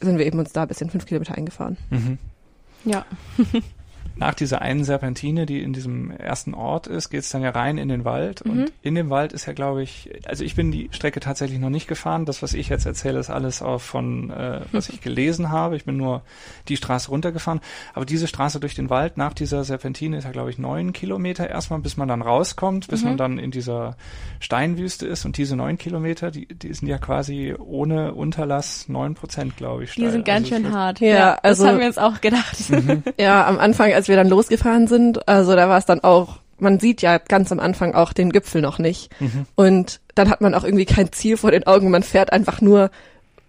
sind 0.00 0.18
wir 0.18 0.26
eben 0.26 0.40
uns 0.40 0.52
da 0.52 0.62
ein 0.62 0.68
bisschen 0.68 0.90
fünf 0.90 1.06
Kilometer 1.06 1.36
eingefahren. 1.36 1.76
Mhm. 1.90 2.18
Ja. 2.84 3.04
Nach 4.16 4.34
dieser 4.34 4.60
einen 4.62 4.84
Serpentine, 4.84 5.46
die 5.46 5.62
in 5.62 5.72
diesem 5.72 6.10
ersten 6.10 6.54
Ort 6.54 6.86
ist, 6.86 7.10
geht's 7.10 7.30
dann 7.30 7.42
ja 7.42 7.50
rein 7.50 7.78
in 7.78 7.88
den 7.88 8.04
Wald. 8.04 8.44
Mhm. 8.44 8.50
Und 8.52 8.72
in 8.82 8.94
dem 8.94 9.10
Wald 9.10 9.32
ist 9.32 9.46
ja, 9.46 9.52
glaube 9.52 9.82
ich, 9.82 10.10
also 10.26 10.44
ich 10.44 10.54
bin 10.54 10.70
die 10.70 10.88
Strecke 10.92 11.20
tatsächlich 11.20 11.58
noch 11.58 11.70
nicht 11.70 11.88
gefahren. 11.88 12.24
Das, 12.24 12.42
was 12.42 12.54
ich 12.54 12.68
jetzt 12.68 12.86
erzähle, 12.86 13.18
ist 13.18 13.30
alles 13.30 13.62
auch 13.62 13.80
von, 13.80 14.30
äh, 14.30 14.60
was 14.72 14.88
ich 14.88 15.00
gelesen 15.02 15.50
habe. 15.50 15.76
Ich 15.76 15.84
bin 15.84 15.96
nur 15.96 16.22
die 16.68 16.76
Straße 16.76 17.08
runtergefahren. 17.10 17.60
Aber 17.94 18.04
diese 18.04 18.26
Straße 18.28 18.60
durch 18.60 18.74
den 18.74 18.90
Wald 18.90 19.16
nach 19.16 19.32
dieser 19.32 19.64
Serpentine 19.64 20.18
ist 20.18 20.24
ja, 20.24 20.30
glaube 20.30 20.50
ich, 20.50 20.58
neun 20.58 20.92
Kilometer 20.92 21.48
erstmal, 21.48 21.80
bis 21.80 21.96
man 21.96 22.08
dann 22.08 22.22
rauskommt, 22.22 22.88
bis 22.88 23.02
Mhm. 23.02 23.08
man 23.08 23.16
dann 23.16 23.38
in 23.38 23.50
dieser 23.50 23.96
Steinwüste 24.40 25.06
ist. 25.06 25.24
Und 25.24 25.36
diese 25.38 25.56
neun 25.56 25.78
Kilometer, 25.78 26.30
die, 26.30 26.46
die 26.46 26.72
sind 26.74 26.88
ja 26.88 26.98
quasi 26.98 27.54
ohne 27.58 28.14
Unterlass 28.14 28.88
neun 28.88 29.14
Prozent, 29.14 29.56
glaube 29.56 29.84
ich, 29.84 29.94
Die 29.94 30.00
steil. 30.02 30.12
sind 30.12 30.24
ganz 30.24 30.50
Also 30.52 30.64
schön 30.64 30.72
hart. 30.74 31.00
Ja, 31.00 31.38
also- 31.42 31.62
das 31.64 31.72
haben 31.72 31.80
wir 31.80 31.86
uns 31.86 31.98
auch 31.98 32.20
gedacht. 32.20 32.56
Ja, 33.18 33.46
am 33.46 33.58
Anfang, 33.58 33.90
als 34.02 34.08
wir 34.08 34.16
dann 34.16 34.28
losgefahren 34.28 34.88
sind, 34.88 35.28
also 35.28 35.54
da 35.54 35.68
war 35.68 35.78
es 35.78 35.86
dann 35.86 36.00
auch, 36.00 36.40
man 36.58 36.80
sieht 36.80 37.02
ja 37.02 37.18
ganz 37.18 37.52
am 37.52 37.60
Anfang 37.60 37.94
auch 37.94 38.12
den 38.12 38.32
Gipfel 38.32 38.60
noch 38.60 38.80
nicht. 38.80 39.12
Mhm. 39.20 39.46
Und 39.54 40.00
dann 40.16 40.28
hat 40.28 40.40
man 40.40 40.56
auch 40.56 40.64
irgendwie 40.64 40.86
kein 40.86 41.12
Ziel 41.12 41.36
vor 41.36 41.52
den 41.52 41.68
Augen. 41.68 41.88
Man 41.88 42.02
fährt 42.02 42.32
einfach 42.32 42.60
nur 42.60 42.90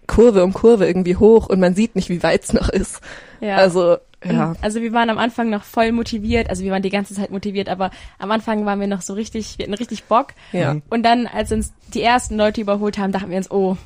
Kurve 0.06 0.44
um 0.44 0.52
Kurve 0.52 0.86
irgendwie 0.86 1.16
hoch 1.16 1.48
und 1.48 1.58
man 1.58 1.74
sieht 1.74 1.96
nicht, 1.96 2.08
wie 2.08 2.22
weit 2.22 2.44
es 2.44 2.52
noch 2.52 2.68
ist. 2.68 3.00
Ja. 3.40 3.56
Also, 3.56 3.96
ja. 4.24 4.54
Also 4.62 4.80
wir 4.80 4.92
waren 4.92 5.10
am 5.10 5.18
Anfang 5.18 5.50
noch 5.50 5.64
voll 5.64 5.90
motiviert, 5.90 6.48
also 6.50 6.62
wir 6.62 6.70
waren 6.70 6.82
die 6.82 6.90
ganze 6.90 7.14
Zeit 7.14 7.32
motiviert, 7.32 7.68
aber 7.68 7.90
am 8.20 8.30
Anfang 8.30 8.64
waren 8.64 8.78
wir 8.78 8.86
noch 8.86 9.02
so 9.02 9.14
richtig, 9.14 9.58
wir 9.58 9.64
hatten 9.64 9.74
richtig 9.74 10.04
Bock. 10.04 10.28
Ja. 10.52 10.76
Und 10.88 11.02
dann, 11.02 11.26
als 11.26 11.50
uns 11.50 11.72
die 11.92 12.02
ersten 12.02 12.36
Leute 12.36 12.60
überholt 12.60 12.96
haben, 12.96 13.10
dachten 13.10 13.30
wir 13.30 13.38
uns, 13.38 13.50
oh, 13.50 13.76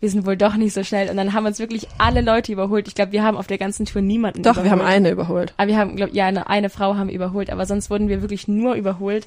wir 0.00 0.10
sind 0.10 0.26
wohl 0.26 0.36
doch 0.36 0.56
nicht 0.56 0.72
so 0.74 0.82
schnell. 0.82 1.08
Und 1.10 1.16
dann 1.16 1.32
haben 1.32 1.46
uns 1.46 1.58
wirklich 1.58 1.86
alle 1.98 2.20
Leute 2.20 2.52
überholt. 2.52 2.88
Ich 2.88 2.94
glaube, 2.94 3.12
wir 3.12 3.22
haben 3.22 3.36
auf 3.36 3.46
der 3.46 3.58
ganzen 3.58 3.86
Tour 3.86 4.02
niemanden 4.02 4.42
Doch, 4.42 4.52
überholt. 4.52 4.64
wir 4.66 4.70
haben 4.72 4.80
eine 4.82 5.10
überholt. 5.10 5.54
Aber 5.56 5.68
wir 5.68 5.76
haben, 5.76 5.96
glaube 5.96 6.14
ja, 6.14 6.26
eine, 6.26 6.48
eine 6.48 6.70
Frau 6.70 6.96
haben 6.96 7.08
wir 7.08 7.14
überholt, 7.14 7.50
aber 7.50 7.66
sonst 7.66 7.90
wurden 7.90 8.08
wir 8.08 8.20
wirklich 8.22 8.48
nur 8.48 8.74
überholt. 8.74 9.26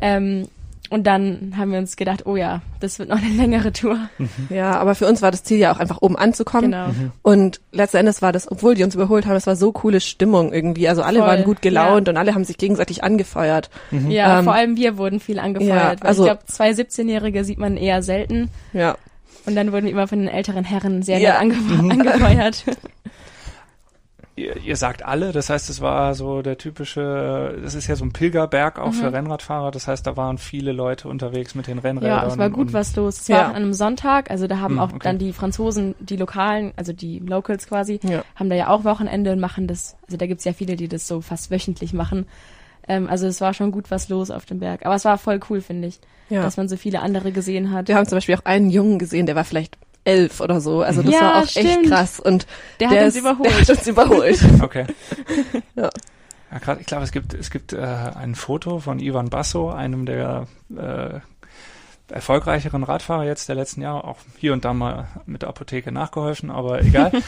Ähm, 0.00 0.48
und 0.88 1.06
dann 1.06 1.54
haben 1.56 1.70
wir 1.70 1.78
uns 1.78 1.94
gedacht, 1.94 2.26
oh 2.26 2.34
ja, 2.34 2.62
das 2.80 2.98
wird 2.98 3.10
noch 3.10 3.18
eine 3.22 3.28
längere 3.36 3.72
Tour. 3.72 3.96
Ja, 4.48 4.72
aber 4.72 4.96
für 4.96 5.06
uns 5.06 5.22
war 5.22 5.30
das 5.30 5.44
Ziel 5.44 5.58
ja 5.58 5.72
auch 5.72 5.78
einfach 5.78 5.98
oben 6.02 6.16
anzukommen. 6.16 6.72
Genau. 6.72 6.88
Und 7.22 7.60
letzten 7.70 7.98
Endes 7.98 8.22
war 8.22 8.32
das, 8.32 8.50
obwohl 8.50 8.74
die 8.74 8.82
uns 8.82 8.96
überholt 8.96 9.24
haben, 9.26 9.36
es 9.36 9.46
war 9.46 9.54
so 9.54 9.70
coole 9.70 10.00
Stimmung 10.00 10.52
irgendwie. 10.52 10.88
Also 10.88 11.02
alle 11.02 11.20
Voll, 11.20 11.28
waren 11.28 11.44
gut 11.44 11.62
gelaunt 11.62 12.08
und 12.08 12.16
alle 12.16 12.34
haben 12.34 12.42
sich 12.42 12.58
gegenseitig 12.58 13.04
angefeuert. 13.04 13.70
Ja, 14.08 14.38
Ähm, 14.40 14.44
vor 14.44 14.54
allem 14.54 14.76
wir 14.76 14.96
wurden 14.98 15.20
viel 15.20 15.38
angefeuert. 15.38 16.00
ja, 16.00 16.06
also- 16.06 16.24
ich 16.24 16.28
glaube, 16.30 16.46
zwei 16.46 16.72
17-Jährige 16.72 17.44
sieht 17.44 17.58
man 17.58 17.76
eher 17.76 18.02
selten. 18.02 18.48
Ja. 18.72 18.96
Und 19.46 19.54
dann 19.56 19.72
wurden 19.72 19.84
wir 19.84 19.92
immer 19.92 20.06
von 20.08 20.18
den 20.20 20.28
älteren 20.28 20.64
Herren 20.64 21.02
sehr 21.02 21.18
Ja. 21.18 21.32
nett 21.32 21.40
ange 21.40 21.90
angefeuert. 21.92 22.64
Ihr, 24.36 24.56
ihr 24.58 24.76
sagt 24.76 25.02
alle, 25.04 25.32
das 25.32 25.50
heißt, 25.50 25.68
es 25.68 25.80
war 25.82 26.14
so 26.14 26.40
der 26.40 26.56
typische, 26.56 27.58
das 27.62 27.74
ist 27.74 27.88
ja 27.88 27.96
so 27.96 28.04
ein 28.06 28.12
Pilgerberg 28.12 28.78
auch 28.78 28.88
Mhm. 28.88 28.92
für 28.92 29.12
Rennradfahrer, 29.12 29.70
das 29.70 29.86
heißt, 29.86 30.06
da 30.06 30.16
waren 30.16 30.38
viele 30.38 30.72
Leute 30.72 31.08
unterwegs 31.08 31.54
mit 31.54 31.66
den 31.66 31.78
Rennrädern. 31.78 32.22
Ja, 32.22 32.26
es 32.26 32.38
war 32.38 32.48
gut 32.48 32.72
was 32.72 32.94
los. 32.96 33.20
Es 33.22 33.28
Ja. 33.28 33.36
war 33.38 33.44
an 33.48 33.56
einem 33.56 33.72
Sonntag, 33.74 34.30
also 34.30 34.46
da 34.46 34.58
haben 34.60 34.74
Hm, 34.74 34.80
auch 34.80 34.90
okay. 34.90 35.00
dann 35.02 35.18
die 35.18 35.32
Franzosen, 35.34 35.94
die 36.00 36.16
Lokalen, 36.16 36.72
also 36.76 36.92
die 36.94 37.18
Locals 37.18 37.66
quasi, 37.66 38.00
Ja. 38.02 38.24
haben 38.34 38.48
da 38.48 38.56
ja 38.56 38.68
auch 38.68 38.84
Wochenende 38.84 39.32
und 39.32 39.40
machen 39.40 39.66
das, 39.66 39.96
also 40.06 40.16
da 40.16 40.26
gibt's 40.26 40.44
ja 40.44 40.52
viele, 40.54 40.76
die 40.76 40.88
das 40.88 41.06
so 41.06 41.20
fast 41.20 41.50
wöchentlich 41.50 41.92
machen. 41.92 42.26
Ähm, 42.90 43.08
also 43.08 43.28
es 43.28 43.40
war 43.40 43.54
schon 43.54 43.70
gut 43.70 43.88
was 43.92 44.08
los 44.08 44.32
auf 44.32 44.46
dem 44.46 44.58
Berg. 44.58 44.84
Aber 44.84 44.96
es 44.96 45.04
war 45.04 45.16
voll 45.16 45.38
cool, 45.48 45.60
finde 45.60 45.86
ich, 45.86 46.00
Ja. 46.28 46.42
dass 46.42 46.56
man 46.56 46.68
so 46.68 46.76
viele 46.76 47.00
andere 47.02 47.30
gesehen 47.30 47.70
hat. 47.70 47.86
Wir 47.86 47.94
haben 47.94 48.06
zum 48.06 48.16
Beispiel 48.16 48.34
auch 48.34 48.44
einen 48.44 48.68
Jungen 48.68 48.98
gesehen, 48.98 49.26
der 49.26 49.36
war 49.36 49.44
vielleicht 49.44 49.78
elf 50.04 50.40
oder 50.40 50.60
so. 50.60 50.82
Also 50.82 51.00
das 51.02 51.14
Ja, 51.14 51.20
war 51.20 51.36
auch 51.38 51.42
echt 51.42 51.50
stimmt. 51.52 51.86
krass. 51.86 52.18
Und 52.18 52.46
Der 52.80 52.88
hat 52.90 52.96
der 52.96 53.04
uns 53.04 53.14
ist, 53.14 53.20
überholt. 53.24 53.50
Der 53.50 53.60
hat 53.60 53.68
uns 53.70 53.86
überholt. 53.86 54.40
Okay. 54.62 54.86
Ja. 55.76 55.88
Ja, 56.52 56.58
grad, 56.58 56.80
ich 56.80 56.86
glaube, 56.86 57.04
es 57.04 57.12
gibt, 57.12 57.32
es 57.32 57.48
gibt 57.50 57.72
äh, 57.72 57.76
ein 57.78 58.34
Foto 58.34 58.80
von 58.80 58.98
Ivan 58.98 59.30
Basso, 59.30 59.70
einem 59.70 60.04
der 60.04 60.48
äh, 60.76 61.20
erfolgreicheren 62.12 62.82
Radfahrer 62.84 63.24
jetzt 63.24 63.48
der 63.48 63.56
letzten 63.56 63.82
Jahre, 63.82 64.04
auch 64.04 64.16
hier 64.38 64.52
und 64.52 64.64
da 64.64 64.72
mal 64.74 65.08
mit 65.26 65.42
der 65.42 65.48
Apotheke 65.48 65.92
nachgeholfen, 65.92 66.50
aber 66.50 66.82
egal. 66.82 67.12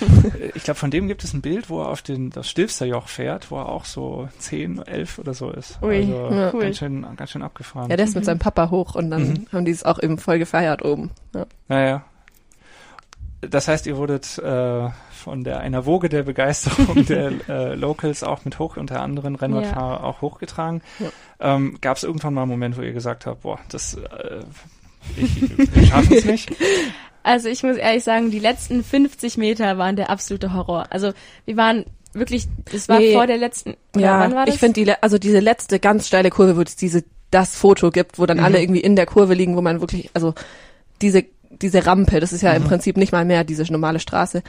Ich 0.54 0.64
glaube, 0.64 0.78
von 0.78 0.90
dem 0.90 1.08
gibt 1.08 1.24
es 1.24 1.32
ein 1.34 1.40
Bild, 1.42 1.70
wo 1.70 1.80
er 1.82 1.88
auf 1.88 2.02
den, 2.02 2.30
das 2.30 2.48
Stilfsterjoch 2.48 3.08
fährt, 3.08 3.50
wo 3.50 3.58
er 3.58 3.68
auch 3.68 3.84
so 3.84 4.28
10, 4.38 4.82
11 4.86 5.18
oder 5.18 5.34
so 5.34 5.50
ist. 5.50 5.78
Ui, 5.82 5.96
also 5.96 6.34
ja. 6.34 6.50
cool. 6.52 6.60
ganz 6.62 6.78
schön, 6.78 7.06
ganz 7.16 7.30
schön 7.30 7.42
abgefahren. 7.42 7.90
Ja, 7.90 7.96
der 7.96 8.06
ist 8.06 8.14
mit 8.14 8.24
seinem 8.24 8.38
Papa 8.38 8.70
hoch 8.70 8.94
und 8.94 9.10
dann 9.10 9.22
Mhm. 9.22 9.46
haben 9.52 9.64
die 9.64 9.70
es 9.70 9.84
auch 9.84 10.02
eben 10.02 10.18
voll 10.18 10.38
gefeiert 10.38 10.84
oben. 10.84 11.10
Ja. 11.34 11.46
Naja. 11.68 12.04
Das 13.42 13.66
heißt, 13.68 13.86
ihr 13.86 13.96
wurdet 13.96 14.38
äh, 14.38 14.88
von 15.12 15.44
der 15.44 15.60
einer 15.60 15.84
Woge 15.84 16.08
der 16.08 16.22
Begeisterung 16.22 17.04
der 17.06 17.32
äh, 17.48 17.74
Locals 17.74 18.22
auch 18.22 18.44
mit 18.44 18.58
hoch 18.58 18.76
unter 18.76 19.00
anderen 19.02 19.34
Rennradfahrer 19.34 20.04
auch 20.04 20.20
hochgetragen. 20.22 20.80
Ja. 21.00 21.54
Ähm, 21.54 21.76
Gab 21.80 21.96
es 21.96 22.04
irgendwann 22.04 22.34
mal 22.34 22.42
einen 22.42 22.50
Moment, 22.52 22.76
wo 22.78 22.82
ihr 22.82 22.92
gesagt 22.92 23.26
habt, 23.26 23.42
boah, 23.42 23.58
das 23.68 23.94
äh, 23.94 24.44
ich, 25.16 25.74
wir 25.74 25.86
schaffen 25.86 26.12
es 26.16 26.24
nicht? 26.24 26.50
Also 27.24 27.48
ich 27.48 27.62
muss 27.62 27.76
ehrlich 27.76 28.02
sagen, 28.02 28.32
die 28.32 28.40
letzten 28.40 28.82
50 28.82 29.36
Meter 29.36 29.78
waren 29.78 29.94
der 29.94 30.10
absolute 30.10 30.54
Horror. 30.54 30.86
Also 30.90 31.12
wir 31.44 31.56
waren 31.56 31.84
wirklich, 32.14 32.48
das 32.72 32.88
war 32.88 32.98
Nee. 32.98 33.12
vor 33.12 33.28
der 33.28 33.38
letzten, 33.38 33.76
Ja, 33.96 34.18
wann 34.18 34.34
war 34.34 34.44
das? 34.44 34.56
ich 34.56 34.60
finde 34.60 34.82
die, 34.84 34.92
also 35.00 35.18
diese 35.18 35.38
letzte 35.38 35.78
ganz 35.78 36.08
steile 36.08 36.30
Kurve, 36.30 36.56
wo 36.56 36.62
es 36.62 36.74
diese, 36.74 37.04
das 37.30 37.54
Foto 37.54 37.92
gibt, 37.92 38.18
wo 38.18 38.26
dann 38.26 38.38
Mhm. 38.38 38.42
alle 38.44 38.60
irgendwie 38.60 38.80
in 38.80 38.96
der 38.96 39.06
Kurve 39.06 39.34
liegen, 39.34 39.56
wo 39.56 39.60
man 39.60 39.80
wirklich, 39.80 40.10
also 40.14 40.34
diese, 41.00 41.24
diese 41.62 41.86
Rampe, 41.86 42.20
das 42.20 42.32
ist 42.32 42.42
ja 42.42 42.52
im 42.52 42.64
Prinzip 42.64 42.96
nicht 42.96 43.12
mal 43.12 43.24
mehr 43.24 43.44
diese 43.44 43.64
normale 43.72 44.00
Straße. 44.00 44.42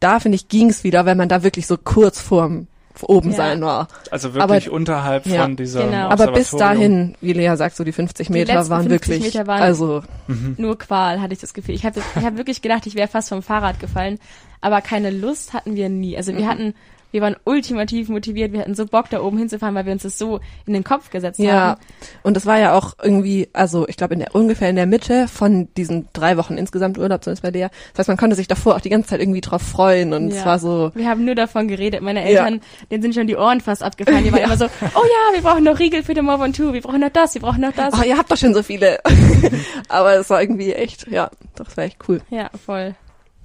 Da 0.00 0.18
finde 0.20 0.36
ich 0.36 0.48
ging's 0.48 0.84
wieder, 0.84 1.04
weil 1.06 1.14
man 1.14 1.28
da 1.28 1.42
wirklich 1.42 1.66
so 1.66 1.76
kurz 1.76 2.20
vorm 2.20 2.66
oben 3.02 3.30
Ja. 3.30 3.36
sein 3.36 3.62
war. 3.62 3.88
Also 4.10 4.34
wirklich 4.34 4.66
Aber- 4.68 4.76
unterhalb 4.76 5.26
Ja. 5.26 5.42
von 5.42 5.56
dieser 5.56 5.84
Genau. 5.86 6.08
Aber 6.08 6.30
bis 6.32 6.50
dahin, 6.50 7.14
wie 7.22 7.32
Lea 7.32 7.54
sagt, 7.56 7.74
so 7.74 7.84
die 7.84 7.92
50 7.92 8.26
Die 8.26 8.32
Meter 8.32 8.54
letzten 8.54 8.70
waren 8.70 8.88
50 8.88 9.08
wirklich, 9.08 9.34
Meter 9.34 9.46
waren- 9.46 9.62
also 9.62 10.02
Mhm. 10.28 10.54
nur 10.58 10.78
Qual, 10.78 11.20
hatte 11.20 11.32
ich 11.32 11.40
das 11.40 11.54
Gefühl. 11.54 11.74
Ich 11.74 11.84
habe 11.86 12.00
ich 12.16 12.22
hab 12.24 12.36
wirklich 12.36 12.60
gedacht, 12.62 12.86
ich 12.86 12.94
wäre 12.94 13.08
fast 13.08 13.30
vom 13.30 13.42
Fahrrad 13.42 13.80
gefallen, 13.80 14.18
aber 14.60 14.82
keine 14.82 15.10
Lust 15.10 15.54
hatten 15.54 15.74
wir 15.74 15.88
nie. 15.88 16.16
Also 16.16 16.36
wir 16.36 16.46
hatten, 16.46 16.74
wir 17.12 17.20
waren 17.20 17.36
ultimativ 17.44 18.08
motiviert, 18.08 18.52
wir 18.52 18.60
hatten 18.60 18.74
so 18.74 18.86
Bock 18.86 19.08
da 19.10 19.20
oben 19.22 19.38
hinzufahren, 19.38 19.74
weil 19.76 19.86
wir 19.86 19.92
uns 19.92 20.02
das 20.02 20.18
so 20.18 20.40
in 20.66 20.72
den 20.72 20.82
Kopf 20.82 21.10
gesetzt 21.10 21.38
Ja, 21.38 21.52
haben. 21.52 21.80
und 22.24 22.36
es 22.36 22.44
war 22.46 22.58
ja 22.58 22.74
auch 22.74 22.94
irgendwie, 23.02 23.48
also 23.52 23.86
ich 23.86 23.96
glaube 23.96 24.14
in 24.14 24.20
der 24.20 24.34
ungefähr 24.34 24.68
in 24.70 24.76
der 24.76 24.86
Mitte 24.86 25.28
von 25.28 25.68
diesen 25.76 26.08
drei 26.12 26.36
Wochen 26.36 26.54
insgesamt 26.58 26.98
Urlaub, 26.98 27.22
zumindest 27.22 27.42
bei 27.42 27.50
der. 27.50 27.70
Das 27.92 28.00
heißt, 28.00 28.08
man 28.08 28.16
konnte 28.16 28.34
sich 28.34 28.48
davor 28.48 28.74
auch 28.76 28.80
die 28.80 28.88
ganze 28.90 29.10
Zeit 29.10 29.20
irgendwie 29.20 29.40
drauf 29.42 29.62
freuen 29.62 30.12
und 30.12 30.28
es 30.28 30.36
Ja. 30.38 30.46
war 30.46 30.58
so, 30.58 30.90
Wir 30.94 31.08
haben 31.08 31.24
nur 31.24 31.34
davon 31.34 31.68
geredet. 31.68 32.00
Meine 32.02 32.20
Ja. 32.20 32.44
Eltern, 32.46 32.60
denen 32.90 33.02
sind 33.02 33.14
schon 33.14 33.26
die 33.26 33.36
Ohren 33.36 33.60
fast 33.60 33.82
abgefallen. 33.82 34.24
Die 34.24 34.32
waren 34.32 34.40
Ja. 34.40 34.46
immer 34.46 34.56
so, 34.56 34.64
oh 34.64 34.68
ja, 35.04 35.34
wir 35.34 35.42
brauchen 35.42 35.64
noch 35.64 35.78
Riegel 35.78 36.02
für 36.02 36.14
den 36.14 36.24
Move 36.24 36.42
on 36.42 36.52
Two, 36.52 36.72
wir 36.72 36.80
brauchen 36.80 37.00
noch 37.00 37.10
das, 37.10 37.34
wir 37.34 37.42
brauchen 37.42 37.60
noch 37.60 37.72
das. 37.72 37.94
oh, 37.98 38.02
ihr 38.02 38.16
habt 38.16 38.30
doch 38.30 38.36
schon 38.38 38.54
so 38.54 38.62
viele. 38.62 38.98
Aber 39.88 40.14
es 40.14 40.30
war 40.30 40.40
irgendwie 40.40 40.72
echt, 40.72 41.06
ja, 41.08 41.30
doch, 41.56 41.68
es 41.68 41.76
war 41.76 41.84
echt 41.84 41.98
cool. 42.08 42.20
Ja, 42.30 42.50
voll. 42.64 42.94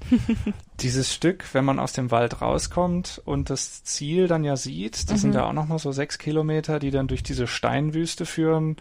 Dieses 0.79 1.13
Stück, 1.13 1.45
wenn 1.53 1.65
man 1.65 1.79
aus 1.79 1.93
dem 1.93 2.11
Wald 2.11 2.41
rauskommt 2.41 3.21
und 3.25 3.49
das 3.49 3.83
Ziel 3.83 4.27
dann 4.27 4.43
ja 4.43 4.55
sieht, 4.55 5.09
das 5.09 5.21
sind 5.21 5.31
Mhm. 5.31 5.35
ja 5.37 5.45
auch 5.47 5.53
nochmal 5.53 5.79
so 5.79 5.91
sechs 5.91 6.17
Kilometer, 6.17 6.79
die 6.79 6.91
dann 6.91 7.07
durch 7.07 7.23
diese 7.23 7.47
Steinwüste 7.47 8.25
führen. 8.25 8.77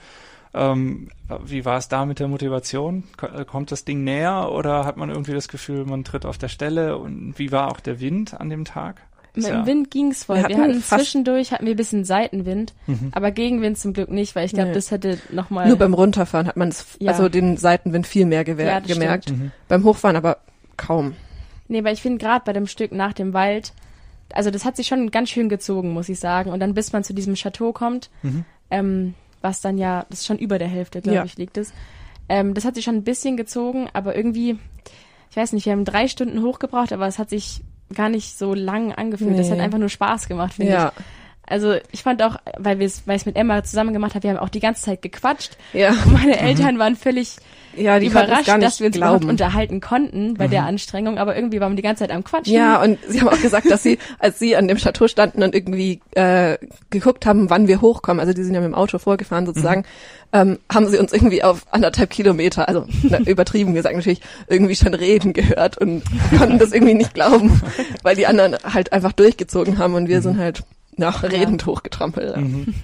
Ähm, 0.54 1.08
wie 1.44 1.64
war 1.64 1.76
es 1.78 1.88
da 1.88 2.06
mit 2.06 2.18
der 2.18 2.28
Motivation? 2.28 3.04
Äh, 3.20 3.44
Kommt 3.44 3.72
das 3.72 3.84
Ding 3.84 4.04
näher 4.04 4.50
oder 4.52 4.84
hat 4.84 4.96
man 4.96 5.10
irgendwie 5.10 5.32
das 5.32 5.48
Gefühl, 5.48 5.84
man 5.84 6.04
tritt 6.04 6.24
auf 6.24 6.38
der 6.38 6.48
Stelle? 6.48 6.96
Und 6.98 7.34
wie 7.38 7.52
war 7.52 7.68
auch 7.70 7.80
der 7.80 8.00
Wind 8.00 8.38
an 8.38 8.48
dem 8.48 8.64
Tag? 8.64 9.02
Mit 9.34 9.44
Ist 9.44 9.50
dem 9.50 9.56
ja- 9.60 9.66
Wind 9.66 9.90
ging's 9.90 10.24
voll. 10.24 10.36
Wir 10.36 10.48
Wir 10.48 10.56
hatten 10.56 10.70
hatten, 10.70 10.80
fast- 10.80 11.02
zwischendurch 11.04 11.52
hatten 11.52 11.66
wir 11.66 11.74
ein 11.74 11.76
bisschen 11.76 12.06
Seitenwind, 12.06 12.72
Mhm. 12.86 13.08
aber 13.12 13.32
Gegenwind 13.32 13.76
zum 13.76 13.92
Glück 13.92 14.10
nicht, 14.10 14.34
weil 14.34 14.46
ich 14.46 14.52
glaube, 14.52 14.68
Nee. 14.68 14.74
das 14.74 14.90
hätte 14.90 15.18
nochmal. 15.30 15.68
Nur 15.68 15.76
beim 15.76 15.92
Runterfahren 15.92 16.46
hat 16.46 16.56
man 16.56 16.68
es, 16.68 16.86
Ja. 17.00 17.12
also 17.12 17.28
den 17.28 17.58
Seitenwind 17.58 18.06
viel 18.06 18.24
mehr 18.24 18.46
Ja, 18.46 18.80
gemerkt. 18.80 19.30
Mhm. 19.30 19.52
Beim 19.68 19.84
Hochfahren 19.84 20.16
aber 20.16 20.38
kaum. 20.76 21.14
Nee, 21.68 21.82
weil 21.84 21.94
ich 21.94 22.02
finde 22.02 22.18
gerade 22.18 22.44
bei 22.44 22.52
dem 22.52 22.66
Stück 22.66 22.92
nach 22.92 23.12
dem 23.12 23.32
Wald, 23.32 23.72
also 24.32 24.50
das 24.50 24.64
hat 24.64 24.76
sich 24.76 24.86
schon 24.86 25.10
ganz 25.10 25.30
schön 25.30 25.48
gezogen, 25.48 25.92
muss 25.92 26.08
ich 26.08 26.18
sagen. 26.18 26.50
Und 26.50 26.60
dann 26.60 26.74
bis 26.74 26.92
man 26.92 27.04
zu 27.04 27.12
diesem 27.14 27.34
Chateau 27.34 27.72
kommt, 27.72 28.10
Mhm. 28.22 28.44
ähm, 28.70 29.14
was 29.42 29.60
dann 29.60 29.78
ja, 29.78 30.06
das 30.10 30.20
ist 30.20 30.26
schon 30.26 30.38
über 30.38 30.58
der 30.58 30.68
Hälfte, 30.68 31.00
glaube 31.00 31.16
Ja. 31.18 31.24
ich, 31.24 31.36
liegt 31.36 31.56
es. 31.56 31.72
Ähm, 32.28 32.54
das 32.54 32.64
hat 32.64 32.74
sich 32.74 32.84
schon 32.84 32.96
ein 32.96 33.04
bisschen 33.04 33.36
gezogen, 33.36 33.88
aber 33.92 34.16
irgendwie, 34.16 34.58
ich 35.30 35.36
weiß 35.36 35.52
nicht, 35.52 35.66
wir 35.66 35.72
haben 35.72 35.84
drei 35.84 36.08
Stunden 36.08 36.42
hochgebraucht, 36.42 36.92
aber 36.92 37.06
es 37.06 37.18
hat 37.18 37.30
sich 37.30 37.62
gar 37.94 38.08
nicht 38.08 38.36
so 38.36 38.54
lang 38.54 38.92
angefühlt. 38.92 39.38
Das 39.38 39.46
Nee. 39.48 39.52
hat 39.52 39.60
einfach 39.60 39.78
nur 39.78 39.88
Spaß 39.88 40.26
gemacht, 40.28 40.54
finde 40.54 40.72
Ja, 40.72 40.92
ich. 40.96 41.04
Also 41.48 41.76
ich 41.92 42.02
fand 42.02 42.20
auch, 42.24 42.38
weil 42.58 42.80
wir 42.80 42.86
es, 42.86 43.06
weil 43.06 43.14
ich 43.14 43.22
es 43.22 43.26
mit 43.26 43.36
Emma 43.36 43.62
zusammen 43.62 43.92
gemacht 43.92 44.16
habe, 44.16 44.24
wir 44.24 44.30
haben 44.30 44.38
auch 44.38 44.48
die 44.48 44.58
ganze 44.58 44.82
Zeit 44.82 45.02
gequatscht. 45.02 45.56
ja, 45.72 45.90
Und 45.90 46.12
meine 46.12 46.36
Eltern 46.40 46.80
waren 46.80 46.96
völlig 46.96 47.36
ja, 47.76 47.98
die 47.98 48.06
überrascht, 48.06 48.46
gar 48.46 48.58
nicht 48.58 48.66
dass 48.66 48.80
wir 48.80 48.88
uns 48.88 48.96
überhaupt 48.96 49.20
glauben. 49.20 49.30
unterhalten 49.30 49.80
konnten 49.80 50.34
bei 50.34 50.48
der 50.48 50.64
Anstrengung, 50.64 51.18
aber 51.18 51.36
irgendwie 51.36 51.60
waren 51.60 51.72
wir 51.72 51.76
die 51.76 51.82
ganze 51.82 52.00
Zeit 52.00 52.10
am 52.10 52.24
Quatschen. 52.24 52.54
Ja, 52.54 52.82
und 52.82 52.98
sie 53.08 53.20
haben 53.20 53.28
auch 53.28 53.40
gesagt, 53.40 53.70
dass 53.70 53.82
sie, 53.82 53.98
als 54.18 54.38
sie 54.38 54.56
an 54.56 54.68
dem 54.68 54.78
Chateau 54.78 55.08
standen 55.08 55.42
und 55.42 55.54
irgendwie 55.54 56.00
äh, 56.14 56.58
geguckt 56.90 57.26
haben, 57.26 57.50
wann 57.50 57.68
wir 57.68 57.80
hochkommen, 57.80 58.20
also 58.20 58.32
die 58.32 58.42
sind 58.42 58.54
ja 58.54 58.60
mit 58.60 58.68
dem 58.68 58.74
Auto 58.74 58.98
vorgefahren 58.98 59.46
sozusagen, 59.46 59.84
ähm, 60.32 60.58
haben 60.72 60.88
sie 60.88 60.98
uns 60.98 61.12
irgendwie 61.12 61.42
auf 61.42 61.66
anderthalb 61.70 62.10
Kilometer, 62.10 62.68
also 62.68 62.86
na, 63.02 63.18
übertrieben 63.26 63.74
gesagt 63.74 63.94
natürlich, 63.94 64.20
irgendwie 64.48 64.76
schon 64.76 64.94
reden 64.94 65.32
gehört 65.32 65.78
und 65.78 66.02
konnten 66.36 66.58
das 66.58 66.72
irgendwie 66.72 66.94
nicht 66.94 67.14
glauben, 67.14 67.60
weil 68.02 68.16
die 68.16 68.26
anderen 68.26 68.56
halt 68.64 68.92
einfach 68.92 69.12
durchgezogen 69.12 69.78
haben 69.78 69.94
und 69.94 70.08
wir 70.08 70.22
sind 70.22 70.38
halt 70.38 70.64
nach 70.96 71.22
redend 71.22 71.66
hochgetrampelt. 71.66 72.36
Mhm. 72.36 72.74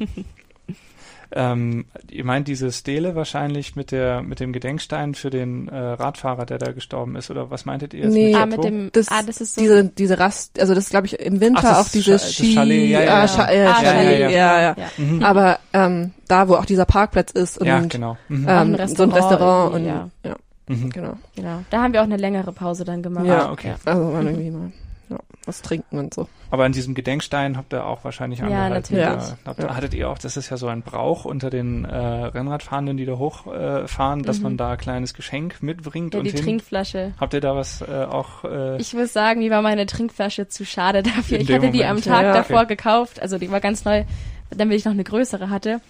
Ähm, 1.35 1.87
ihr 2.11 2.25
meint 2.25 2.47
diese 2.49 2.71
Stele 2.73 3.15
wahrscheinlich 3.15 3.75
mit 3.77 3.91
der 3.91 4.23
mit 4.23 4.39
dem 4.41 4.53
Gedenkstein 4.53 5.15
für 5.15 5.31
den 5.31 5.69
äh, 5.69 5.77
Radfahrer, 5.77 6.45
der 6.47 6.59
da 6.59 6.73
gestorben 6.73 7.17
ist, 7.17 7.31
oder 7.31 7.51
was 7.51 7.65
meintet 7.65 7.95
ihr? 7.95 8.05
jetzt 8.05 8.13
Nee. 8.13 8.35
Ah, 8.35 8.41
Chateau? 8.41 8.57
mit 8.57 8.65
dem, 8.65 8.91
Das, 8.93 9.09
ah, 9.09 9.23
das 9.27 9.41
ist 9.41 9.55
so. 9.55 9.61
diese, 9.63 9.85
diese 9.85 10.19
Rast, 10.19 10.61
also 10.61 10.75
das 10.75 10.89
glaube 10.91 11.07
ich 11.07 11.19
im 11.21 11.41
Winter 11.41 11.61
Ach, 11.65 11.69
das 11.79 11.87
auch 11.87 11.91
diese 11.91 12.11
Scha- 12.11 12.19
das 12.21 12.35
Ski, 12.35 12.55
Chalet, 12.55 12.91
ja, 12.91 13.01
ja, 13.03 13.15
ah, 13.25 13.53
ja. 13.53 13.71
Ah, 13.71 13.83
Chalet, 13.83 14.21
ja, 14.21 14.29
ja, 14.29 14.31
ja. 14.31 14.61
ja. 14.61 14.75
ja. 14.79 14.87
Mhm. 15.05 15.23
Aber 15.23 15.59
ähm, 15.73 16.11
da, 16.29 16.49
wo 16.49 16.55
auch 16.55 16.65
dieser 16.67 16.85
Parkplatz 16.85 17.31
ist 17.33 17.59
und 17.59 17.67
ja, 17.67 17.81
genau. 17.81 18.17
Mhm. 18.29 18.47
Auch 18.49 18.51
ein 18.53 18.69
ähm, 18.79 18.89
so 18.89 19.03
ein 19.03 19.13
Restaurant 19.13 19.15
Restaurant 19.15 19.75
und 19.75 19.85
irgendwie, 19.85 20.29
ja. 20.29 20.37
Mhm. 20.69 20.91
genau. 20.91 21.15
Genau. 21.35 21.63
Da 21.71 21.83
haben 21.83 21.93
wir 21.93 22.01
auch 22.01 22.05
eine 22.07 22.17
längere 22.19 22.53
Pause 22.53 22.85
dann 22.85 23.03
gemacht. 23.03 23.27
Ja, 23.27 23.47
Ah, 23.47 23.53
okay. 23.53 23.75
Also 23.85 24.03
man 24.05 24.27
irgendwie 24.27 24.51
mal 24.51 24.73
ja, 25.13 25.19
was 25.47 25.63
trinken 25.63 25.99
und 25.99 26.15
so. 26.15 26.29
Aber 26.51 26.65
an 26.65 26.73
diesem 26.73 26.95
Gedenkstein 26.95 27.57
habt 27.57 27.73
ihr 27.73 27.87
auch 27.87 28.05
wahrscheinlich 28.05 28.41
Ja, 28.41 28.47
angehalten. 28.47 28.75
natürlich. 28.97 29.05
Da, 29.05 29.37
habt, 29.47 29.63
Ja. 29.63 29.75
Hattet 29.77 29.95
ihr 29.95 30.09
auch, 30.11 30.19
das 30.19 30.37
ist 30.37 30.51
ja 30.51 30.57
so 30.57 30.69
ein 30.69 30.83
Brauch 30.83 31.25
unter 31.25 31.51
den 31.51 31.85
äh, 31.85 31.97
Rennradfahrenden, 31.97 32.97
die 32.97 33.05
da 33.07 33.15
hochfahren, 33.19 34.21
äh, 34.21 34.23
dass 34.25 34.39
Mhm. 34.39 34.43
man 34.45 34.57
da 34.57 34.73
ein 34.73 34.79
kleines 34.79 35.15
Geschenk 35.15 35.63
mitbringt 35.63 36.15
Ja, 36.15 36.21
und 36.21 36.27
die 36.27 36.31
hin. 36.33 36.43
Trinkflasche. 36.43 37.13
Habt 37.19 37.35
ihr 37.35 37.41
da 37.41 37.55
was 37.57 37.81
äh, 37.83 38.05
auch? 38.09 38.45
Äh, 38.45 38.77
Ich 38.79 38.93
muss 38.95 39.13
sagen, 39.13 39.41
mir 39.41 39.51
war 39.51 39.63
meine 39.63 39.87
Trinkflasche 39.87 40.49
zu 40.49 40.65
schade 40.65 41.03
dafür. 41.03 41.41
Ich 41.41 41.51
hatte 41.53 41.71
die 41.71 41.85
am 41.85 41.91
Moment. 41.97 42.05
Tag 42.07 42.23
Ja. 42.23 42.33
davor 42.35 42.59
Okay. 42.61 42.69
gekauft. 42.77 43.21
Also 43.21 43.39
die 43.39 43.51
war 43.51 43.61
ganz 43.61 43.85
neu, 43.85 44.05
damit 44.51 44.77
ich 44.77 44.85
noch 44.85 44.93
eine 44.93 45.05
größere 45.05 45.51
hatte. 45.51 45.81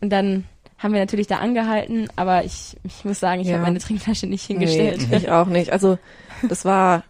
Und 0.00 0.10
dann 0.10 0.44
haben 0.78 0.92
wir 0.92 1.00
natürlich 1.00 1.26
da 1.26 1.38
angehalten, 1.38 2.08
aber 2.14 2.44
ich, 2.44 2.76
ich 2.84 3.04
muss 3.04 3.18
sagen, 3.18 3.40
ich 3.40 3.48
Ja. 3.48 3.54
habe 3.54 3.64
meine 3.64 3.80
Trinkflasche 3.80 4.26
nicht 4.28 4.44
hingestellt. 4.44 5.08
Nee, 5.10 5.16
ich 5.16 5.30
auch 5.30 5.46
nicht. 5.46 5.72
Also 5.72 5.98
das 6.48 6.64
war 6.64 7.02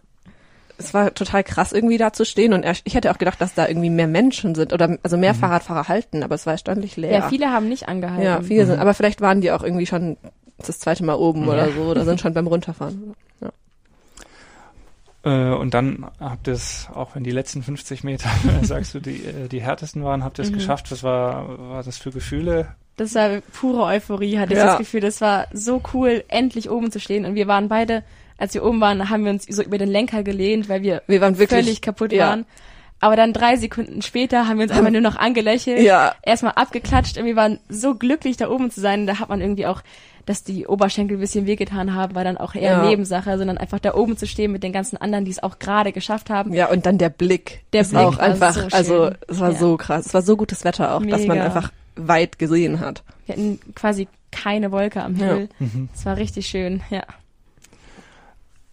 es 0.79 0.93
war 0.93 1.13
total 1.13 1.43
krass 1.43 1.71
irgendwie 1.73 1.97
da 1.97 2.11
zu 2.13 2.25
stehen 2.25 2.53
und 2.53 2.63
er, 2.63 2.73
ich 2.83 2.95
hätte 2.95 3.11
auch 3.11 3.17
gedacht, 3.19 3.39
dass 3.41 3.53
da 3.53 3.67
irgendwie 3.67 3.89
mehr 3.91 4.07
Menschen 4.07 4.55
sind 4.55 4.73
oder 4.73 4.97
also 5.03 5.17
mehr 5.17 5.35
Fahrradfahrer 5.35 5.87
halten, 5.87 6.23
aber 6.23 6.33
es 6.35 6.45
war 6.45 6.53
erstaunlich 6.53 6.97
leer. 6.97 7.11
Ja, 7.11 7.29
viele 7.29 7.51
haben 7.51 7.69
nicht 7.69 7.87
angehalten. 7.87 8.23
Ja, 8.23 8.41
viele 8.41 8.65
sind, 8.65 8.79
aber 8.79 8.93
vielleicht 8.93 9.21
waren 9.21 9.41
die 9.41 9.51
auch 9.51 9.61
irgendwie 9.63 9.85
schon 9.85 10.17
das 10.65 10.79
zweite 10.79 11.03
Mal 11.05 11.15
oben 11.15 11.47
oder 11.47 11.71
so 11.71 11.81
oder 11.81 12.03
sind 12.05 12.19
schon 12.19 12.33
beim 12.33 12.47
Runterfahren. 12.47 13.13
Ja. 13.41 13.49
Äh, 15.23 15.53
und 15.55 15.73
dann 15.73 16.05
habt 16.19 16.47
ihr 16.47 16.53
es, 16.53 16.87
auch 16.93 17.15
wenn 17.15 17.23
die 17.23 17.31
letzten 17.31 17.61
50 17.61 18.03
Meter, 18.03 18.29
sagst 18.63 18.93
du, 18.95 18.99
die, 18.99 19.23
äh, 19.25 19.47
die 19.49 19.61
härtesten 19.61 20.03
waren, 20.03 20.23
habt 20.23 20.39
ihr 20.39 20.43
es 20.43 20.51
Mhm. 20.51 20.55
geschafft. 20.55 20.91
Was 20.91 21.03
war, 21.03 21.57
war 21.69 21.83
das 21.83 21.97
für 21.97 22.11
Gefühle? 22.11 22.67
Das 22.95 23.15
war 23.15 23.41
pure 23.53 23.83
Euphorie, 23.83 24.39
hatte 24.39 24.53
ich 24.53 24.59
Ja. 24.59 24.65
das 24.67 24.77
Gefühl. 24.77 25.01
Das 25.01 25.21
war 25.21 25.47
so 25.53 25.81
cool, 25.93 26.23
endlich 26.27 26.69
oben 26.69 26.91
zu 26.91 26.99
stehen. 26.99 27.25
Und 27.25 27.35
wir 27.35 27.47
waren 27.47 27.67
beide, 27.69 28.03
als 28.39 28.53
wir 28.53 28.63
oben 28.65 28.81
waren, 28.81 29.09
haben 29.09 29.23
wir 29.25 29.31
uns 29.31 29.45
so 29.45 29.61
über 29.61 29.77
den 29.77 29.89
Lenker 29.89 30.23
gelehnt, 30.23 30.69
weil 30.69 30.81
wir 30.81 31.01
Wir 31.07 31.21
waren 31.21 31.37
wirklich 31.37 31.63
völlig 31.65 31.81
kaputt 31.81 32.11
ja. 32.13 32.29
waren. 32.29 32.45
Aber 33.01 33.15
dann 33.15 33.31
drei 33.31 33.55
Sekunden 33.55 34.01
später 34.01 34.47
haben 34.47 34.57
wir 34.57 34.63
uns 34.63 34.73
einfach 34.73 34.91
nur 34.91 34.99
noch 35.01 35.15
angelächelt, 35.15 35.79
Ja. 35.81 36.15
erstmal 36.21 36.51
abgeklatscht 36.55 37.17
und 37.17 37.25
wir 37.25 37.35
waren 37.37 37.59
so 37.69 37.95
glücklich, 37.95 38.35
da 38.35 38.49
oben 38.49 38.71
zu 38.71 38.81
sein. 38.81 39.07
Da 39.07 39.19
hat 39.19 39.29
man 39.29 39.39
irgendwie 39.39 39.65
auch, 39.67 39.81
dass 40.25 40.43
die 40.43 40.67
Oberschenkel 40.67 41.15
ein 41.15 41.21
bisschen 41.21 41.45
wehgetan 41.45 41.93
haben, 41.95 42.13
war 42.13 42.25
dann 42.25 42.35
auch 42.35 42.55
eher 42.55 42.71
Ja. 42.73 42.83
Nebensache, 42.85 43.37
sondern 43.37 43.57
einfach 43.57 43.79
da 43.79 43.93
oben 43.95 44.17
zu 44.17 44.27
stehen 44.27 44.51
mit 44.51 44.63
den 44.63 44.73
ganzen 44.73 44.97
anderen, 44.97 45.23
die 45.23 45.31
es 45.31 45.41
auch 45.41 45.59
gerade 45.59 45.93
geschafft 45.93 46.29
haben. 46.29 46.53
Ja, 46.53 46.69
und 46.69 46.85
dann 46.85 46.97
der 46.97 47.07
Blick. 47.09 47.61
Der 47.71 47.83
Blick 47.85 47.95
auch 47.99 48.17
war 48.17 48.23
einfach, 48.25 48.53
so 48.53 48.67
also 48.75 49.11
es 49.29 49.39
war 49.39 49.51
Ja. 49.53 49.57
so 49.57 49.77
krass. 49.77 50.07
Es 50.07 50.13
war 50.13 50.21
so 50.21 50.35
gutes 50.35 50.65
Wetter 50.65 50.93
auch, 50.93 51.01
dass 51.05 51.21
man 51.25 51.37
Mega. 51.37 51.45
einfach 51.45 51.71
weit 51.95 52.37
gesehen 52.37 52.81
hat. 52.81 53.03
Wir 53.27 53.35
hatten 53.35 53.59
quasi 53.75 54.09
keine 54.31 54.73
Wolke 54.73 55.01
am 55.03 55.15
Ja. 55.15 55.25
Himmel. 55.27 55.49
Mhm. 55.59 55.87
Es 55.95 56.05
war 56.05 56.17
richtig 56.17 56.47
schön, 56.47 56.81
ja. 56.89 57.03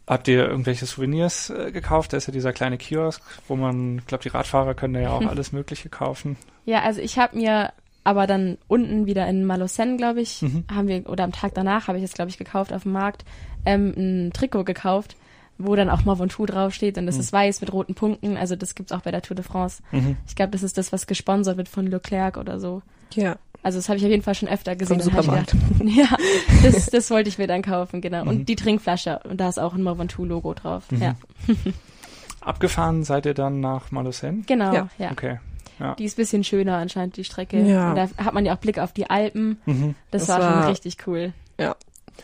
Habt 0.07 0.29
ihr 0.29 0.49
irgendwelche 0.49 0.87
Souvenirs 0.87 1.51
äh, 1.51 1.73
gekauft? 1.73 2.13
Da 2.13 2.17
ist 2.17 2.27
ja 2.27 2.33
dieser 2.33 2.53
kleine 2.53 2.79
Kiosk, 2.79 3.21
wo 3.49 3.57
man, 3.57 3.99
ich 3.99 4.07
glaube, 4.07 4.23
die 4.23 4.29
Radfahrer 4.29 4.75
können 4.75 4.95
da 4.95 5.01
ja 5.01 5.11
auch 5.11 5.27
alles 5.27 5.53
Mögliche 5.53 5.89
kaufen. 5.89 6.37
Ja, 6.65 6.83
also 6.83 7.01
ich 7.01 7.19
habe 7.19 7.37
mir 7.37 7.73
aber 8.05 8.29
dann 8.29 8.57
unten 8.69 9.07
wieder 9.07 9.27
in 9.27 9.45
Malocène, 9.51 9.97
glaube 9.97 10.21
ich, 10.21 10.43
Mhm. 10.43 10.65
haben 10.73 10.87
wir, 10.87 11.09
oder 11.09 11.25
am 11.25 11.33
Tag 11.33 11.55
danach 11.55 11.89
habe 11.89 11.99
ich 11.99 12.05
es, 12.05 12.13
glaube 12.13 12.31
ich, 12.31 12.39
gekauft 12.39 12.73
auf 12.73 12.85
dem 12.85 12.93
Markt, 12.93 13.25
ähm, 13.65 13.95
ein 13.97 14.33
Trikot 14.33 14.63
gekauft, 14.63 15.17
wo 15.59 15.75
dann 15.75 15.91
auch 15.91 16.05
Mont 16.05 16.21
Ventoux 16.21 16.47
draufsteht 16.47 16.99
und 16.99 17.07
das 17.07 17.17
Mhm. 17.17 17.21
ist 17.23 17.33
weiß 17.33 17.61
mit 17.63 17.73
roten 17.73 17.95
Punkten. 17.97 18.37
Also 18.37 18.55
das 18.55 18.77
gibt's 18.77 18.93
auch 18.93 19.01
bei 19.01 19.11
der 19.11 19.23
Tour 19.23 19.35
de 19.35 19.45
France. 19.45 19.83
Mhm. 19.91 20.17
Ich 20.29 20.37
glaube, 20.37 20.53
das 20.53 20.63
ist 20.63 20.79
das, 20.79 20.93
was 20.93 21.09
gesponsert 21.09 21.57
wird 21.57 21.69
von 21.69 21.87
Leclerc 21.89 22.37
oder 22.37 22.61
so. 22.61 22.83
Ja, 23.15 23.37
Also 23.67 23.79
das 23.79 23.89
habe 23.89 23.99
ich 23.99 24.05
auf 24.05 24.11
jeden 24.11 24.23
Fall 24.23 24.37
schon 24.37 24.49
öfter 24.49 24.77
gesehen. 24.77 25.01
vom 25.01 25.11
Supermarkt. 25.11 25.51
gedacht, 25.81 25.97
ja, 25.97 26.07
das, 26.63 26.87
das 26.87 27.11
wollte 27.11 27.29
ich 27.29 27.37
mir 27.37 27.49
dann 27.49 27.63
kaufen, 27.63 28.01
genau. 28.01 28.23
Mhm. 28.23 28.29
Und 28.29 28.49
die 28.49 28.55
Trinkflasche 28.55 29.19
und 29.29 29.41
da 29.41 29.49
ist 29.49 29.59
auch 29.59 29.75
ein 29.75 29.83
Mont 29.83 29.99
Ventoux-Logo 29.99 30.55
drauf. 30.55 30.85
Mhm. 30.93 31.03
Ja, 31.03 31.17
Abgefahren 32.41 33.03
seid 33.03 33.27
ihr 33.27 33.35
dann 33.35 33.59
nach 33.59 33.91
Malocène? 33.91 34.45
genau, 34.47 34.73
Ja. 34.73 34.89
ja. 34.99 35.11
Okay. 35.11 35.41
Die 35.99 36.05
ist 36.05 36.17
bisschen 36.17 36.45
schöner 36.45 36.77
anscheinend, 36.77 37.17
die 37.17 37.25
Strecke. 37.25 37.61
Ja. 37.61 37.91
Und 37.91 37.97
da 37.97 38.09
hat 38.25 38.33
man 38.35 38.47
ja 38.47 38.55
auch 38.55 38.59
Blick 38.59 38.79
auf 38.79 38.93
die 38.93 39.11
Alpen. 39.11 39.59
Mhm. 39.67 39.95
Das, 40.13 40.27
Das 40.27 40.39
war, 40.39 40.49
schon 40.53 40.61
war- 40.63 40.71
richtig 40.71 40.97
cool. 41.09 41.33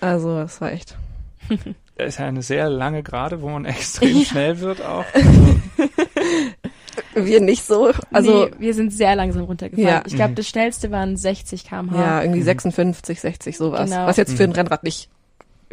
also 0.00 0.38
es 0.38 0.60
war 0.60 0.70
echt. 0.72 0.96
Da 1.98 2.04
ist 2.04 2.18
ja 2.18 2.24
eine 2.26 2.40
sehr 2.42 2.70
lange 2.70 3.02
Gerade, 3.02 3.42
wo 3.42 3.50
man 3.50 3.66
extrem 3.66 4.16
Ja. 4.20 4.24
schnell 4.24 4.60
wird 4.60 4.80
auch. 4.82 5.04
Wir 7.14 7.40
nicht 7.40 7.64
so, 7.64 7.90
also 8.12 8.44
nee, 8.46 8.50
wir 8.58 8.74
sind 8.74 8.92
sehr 8.92 9.14
langsam 9.16 9.44
runtergefahren. 9.44 9.88
Ja. 9.88 10.02
Ich 10.06 10.14
glaube, 10.14 10.32
Mhm. 10.32 10.36
das 10.36 10.48
schnellste 10.48 10.90
waren 10.90 11.16
60 11.16 11.64
km/h. 11.64 11.96
ja, 12.00 12.20
irgendwie 12.22 12.40
Mhm. 12.40 12.44
56, 12.44 13.20
60 13.20 13.56
sowas. 13.56 13.90
Genau. 13.90 14.06
Was 14.06 14.16
jetzt 14.16 14.36
für 14.36 14.44
ein 14.44 14.50
Mhm. 14.50 14.56
Rennrad 14.56 14.84
nicht 14.84 15.08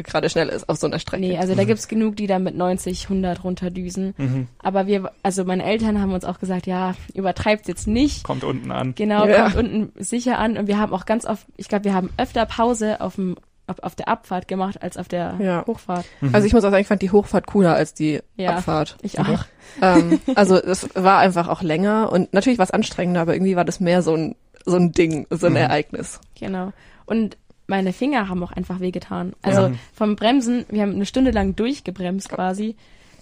gerade 0.01 0.29
schnell 0.29 0.47
ist 0.47 0.69
auf 0.69 0.77
so 0.77 0.87
einer 0.87 0.97
Strecke. 0.97 1.19
Nee, 1.21 1.37
also 1.37 1.55
da 1.55 1.63
Mhm. 1.63 1.67
gibt's 1.67 1.89
genug, 1.89 2.15
die 2.15 2.25
da 2.25 2.39
mit 2.39 2.55
90, 2.55 3.09
100 3.09 3.43
runterdüsen. 3.43 4.13
Mhm. 4.17 4.47
Aber 4.63 4.87
wir, 4.87 5.11
also 5.23 5.43
meine 5.43 5.63
Eltern 5.65 5.99
haben 6.01 6.13
uns 6.13 6.23
auch 6.23 6.39
gesagt, 6.39 6.67
ja, 6.67 6.95
übertreibt's 7.13 7.67
jetzt 7.67 7.85
nicht. 7.85 8.23
Kommt 8.23 8.45
unten 8.45 8.71
an. 8.71 8.95
Genau, 8.95 9.27
Ja. 9.27 9.49
kommt 9.49 9.55
unten 9.57 9.91
sicher 10.01 10.39
an. 10.39 10.57
Und 10.57 10.67
wir 10.67 10.77
haben 10.77 10.93
auch 10.93 11.05
ganz 11.05 11.25
oft, 11.25 11.45
ich 11.57 11.67
glaube, 11.67 11.83
wir 11.83 11.93
haben 11.93 12.11
öfter 12.15 12.45
Pause 12.45 13.01
auf 13.01 13.15
dem 13.15 13.35
auf, 13.69 13.79
auf 13.81 13.95
der 13.95 14.07
Abfahrt 14.07 14.47
gemacht 14.47 14.81
als 14.81 14.97
auf 14.97 15.07
der 15.07 15.35
Ja. 15.39 15.63
Hochfahrt. 15.67 16.05
Mhm. 16.21 16.33
Also 16.33 16.47
ich 16.47 16.53
muss 16.53 16.63
auch 16.63 16.71
sagen, 16.71 16.81
ich 16.81 16.87
fand 16.87 17.01
die 17.01 17.11
Hochfahrt 17.11 17.47
cooler 17.47 17.75
als 17.75 17.93
die 17.93 18.19
Ja. 18.35 18.55
Abfahrt. 18.57 18.97
Ich 19.01 19.19
auch. 19.19 19.45
ähm, 19.81 20.19
also 20.35 20.55
es 20.57 20.89
war 20.95 21.19
einfach 21.19 21.47
auch 21.47 21.61
länger 21.61 22.11
und 22.11 22.33
natürlich 22.33 22.59
war 22.59 22.65
es 22.65 22.71
anstrengender, 22.71 23.21
aber 23.21 23.33
irgendwie 23.35 23.55
war 23.55 23.65
das 23.65 23.79
mehr 23.79 24.01
so 24.01 24.13
ein 24.15 24.35
so 24.65 24.75
ein 24.75 24.91
Ding, 24.91 25.25
so 25.29 25.47
ein 25.47 25.53
Mhm. 25.53 25.57
Ereignis. 25.57 26.19
Genau. 26.37 26.73
Und 27.05 27.37
meine 27.67 27.93
Finger 27.93 28.27
haben 28.27 28.43
auch 28.43 28.51
einfach 28.51 28.79
wehgetan. 28.81 29.33
Also 29.41 29.61
Ja. 29.67 29.71
vom 29.93 30.15
Bremsen, 30.15 30.65
wir 30.69 30.81
haben 30.81 30.93
eine 30.95 31.05
Stunde 31.05 31.31
lang 31.31 31.55
durchgebremst 31.55 32.29
quasi. 32.29 32.75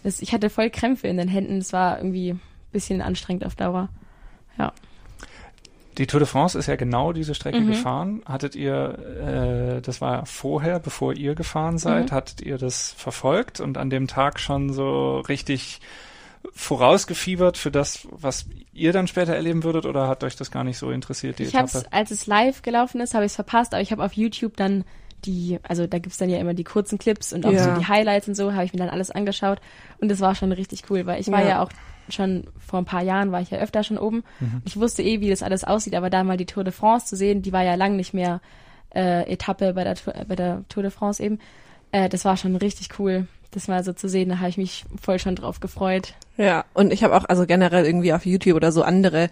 Das, 0.04 0.22
ich 0.22 0.34
hatte 0.34 0.50
voll 0.50 0.70
Krämpfe 0.70 1.08
in 1.08 1.18
den 1.18 1.28
Händen. 1.28 1.60
Das 1.60 1.74
war 1.74 1.98
irgendwie 2.00 2.32
ein 2.32 2.42
bisschen 2.72 3.02
anstrengend 3.02 3.46
auf 3.46 3.56
Dauer. 3.56 3.90
Die 5.98 6.06
Tour 6.08 6.20
de 6.20 6.28
France 6.28 6.58
ist 6.58 6.68
ja 6.68 6.76
genau 6.76 7.12
diese 7.12 7.34
Strecke 7.34 7.60
Mhm. 7.62 7.68
gefahren. 7.68 8.22
Hattet 8.26 8.56
ihr, 8.56 9.78
äh, 9.78 9.82
das 9.82 10.00
war 10.00 10.26
vorher, 10.28 10.80
bevor 10.80 11.14
ihr 11.16 11.34
gefahren 11.34 11.78
seid, 11.80 12.12
Mhm. 12.12 12.16
hattet 12.16 12.42
ihr 12.42 12.58
das 12.58 12.94
verfolgt 12.98 13.60
und 13.60 13.78
an 13.78 13.90
dem 13.90 14.08
Tag 14.08 14.40
schon 14.40 14.72
so 14.74 15.20
richtig 15.22 15.80
vorausgefiebert 16.54 17.58
für 17.58 17.72
das, 17.72 18.08
was 18.12 18.46
ihr 18.74 18.94
dann 18.94 19.08
später 19.08 19.36
erleben 19.36 19.64
würdet 19.64 19.86
oder 19.86 20.08
hat 20.08 20.24
euch 20.24 20.36
das 20.36 20.52
gar 20.52 20.64
nicht 20.64 20.78
so 20.78 20.92
interessiert, 20.92 21.40
die 21.40 21.44
ich 21.44 21.56
habe 21.56 21.70
als 21.92 22.12
es 22.12 22.28
live 22.28 22.62
gelaufen 22.62 23.02
ist, 23.02 23.14
habe 23.14 23.26
ich 23.26 23.32
es 23.32 23.36
verpasst, 23.36 23.74
aber 23.74 23.82
ich 23.82 23.92
habe 23.92 24.04
auf 24.04 24.14
YouTube 24.14 24.56
dann 24.56 24.84
die, 25.26 25.60
also 25.64 25.88
da 25.88 25.98
gibt's 26.00 26.18
dann 26.18 26.30
ja 26.30 26.38
immer 26.38 26.54
die 26.54 26.64
kurzen 26.64 27.00
Clips 27.00 27.34
und 27.34 27.46
auch 27.46 27.52
Ja. 27.52 27.74
so 27.76 27.80
die 27.82 27.88
Highlights 27.88 28.28
und 28.28 28.36
so, 28.36 28.54
habe 28.54 28.66
ich 28.66 28.74
mir 28.74 28.80
dann 28.80 28.90
alles 28.90 29.10
angeschaut 29.12 29.60
und 30.00 30.10
das 30.10 30.20
war 30.20 30.36
schon 30.36 30.52
richtig 30.52 30.84
cool, 30.90 31.06
weil 31.06 31.20
ich 31.20 31.28
war 31.32 31.42
Ja. 31.42 31.48
ja 31.50 31.64
auch 31.64 31.70
schon 32.10 32.46
vor 32.66 32.80
ein 32.80 32.86
paar 32.86 33.02
Jahren 33.04 33.32
war 33.32 33.42
ich 33.42 33.52
ja 33.52 33.58
öfter 33.60 33.84
schon 33.84 33.98
oben. 33.98 34.24
Mhm. 34.40 34.62
Ich 34.66 34.78
wusste 34.80 35.04
eh, 35.04 35.20
wie 35.22 35.30
das 35.30 35.44
alles 35.44 35.64
aussieht, 35.64 35.96
aber 35.96 36.10
da 36.10 36.24
mal 36.24 36.38
die 36.38 36.46
Tour 36.46 36.64
de 36.64 36.74
France 36.74 37.08
zu 37.08 37.16
sehen, 37.16 37.42
die 37.42 37.54
war 37.54 37.64
ja 37.64 37.76
lang 37.76 37.96
nicht 37.96 38.14
mehr 38.14 38.42
äh, 38.96 39.32
Etappe 39.32 39.74
bei 39.74 39.84
der, 39.84 39.96
Tour- 39.96 40.14
bei 40.28 40.36
der 40.36 40.64
Tour 40.70 40.84
de 40.84 40.92
France 40.92 41.22
eben. 41.22 41.40
Äh, 41.92 42.10
das 42.10 42.26
war 42.26 42.38
schon 42.38 42.56
richtig 42.56 42.90
cool, 43.00 43.28
das 43.52 43.68
mal 43.68 43.84
so 43.84 43.94
zu 43.94 44.10
sehen. 44.10 44.30
Da 44.30 44.40
habe 44.40 44.50
ich 44.50 44.58
mich 44.58 44.86
voll 45.02 45.20
schon 45.20 45.36
drauf 45.36 45.60
gefreut. 45.60 46.14
Ja, 46.38 46.66
und 46.74 46.94
ich 46.94 47.04
habe 47.04 47.16
auch 47.16 47.26
also 47.26 47.46
generell 47.46 47.86
irgendwie 47.86 48.14
auf 48.14 48.26
YouTube 48.26 48.56
oder 48.56 48.72
so 48.72 48.84
andere 48.84 49.30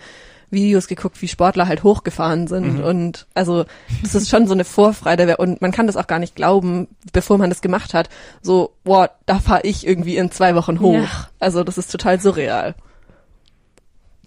Videos 0.56 0.88
geguckt, 0.88 1.22
wie 1.22 1.28
Sportler 1.28 1.68
halt 1.68 1.84
hochgefahren 1.84 2.48
sind 2.48 2.80
Mhm. 2.80 2.84
und 2.84 3.28
also 3.36 3.66
das 4.02 4.16
ist 4.16 4.30
schon 4.30 4.48
so 4.48 4.54
eine 4.56 4.64
Vorfreude 4.66 5.38
und 5.38 5.62
man 5.62 5.72
kann 5.72 5.86
das 5.86 5.96
auch 5.98 6.08
gar 6.08 6.18
nicht 6.18 6.36
glauben, 6.36 6.88
bevor 7.14 7.38
man 7.38 7.52
das 7.52 7.62
gemacht 7.62 7.94
hat. 7.94 8.10
So, 8.42 8.74
boah, 8.84 9.12
da 9.28 9.38
fahre 9.40 9.62
ich 9.62 9.86
irgendwie 9.86 10.18
in 10.18 10.32
zwei 10.32 10.56
Wochen 10.56 10.80
hoch. 10.80 10.94
Ja. 10.96 11.28
Also 11.40 11.64
das 11.64 11.78
ist 11.78 11.92
total 11.92 12.20
surreal. 12.20 12.74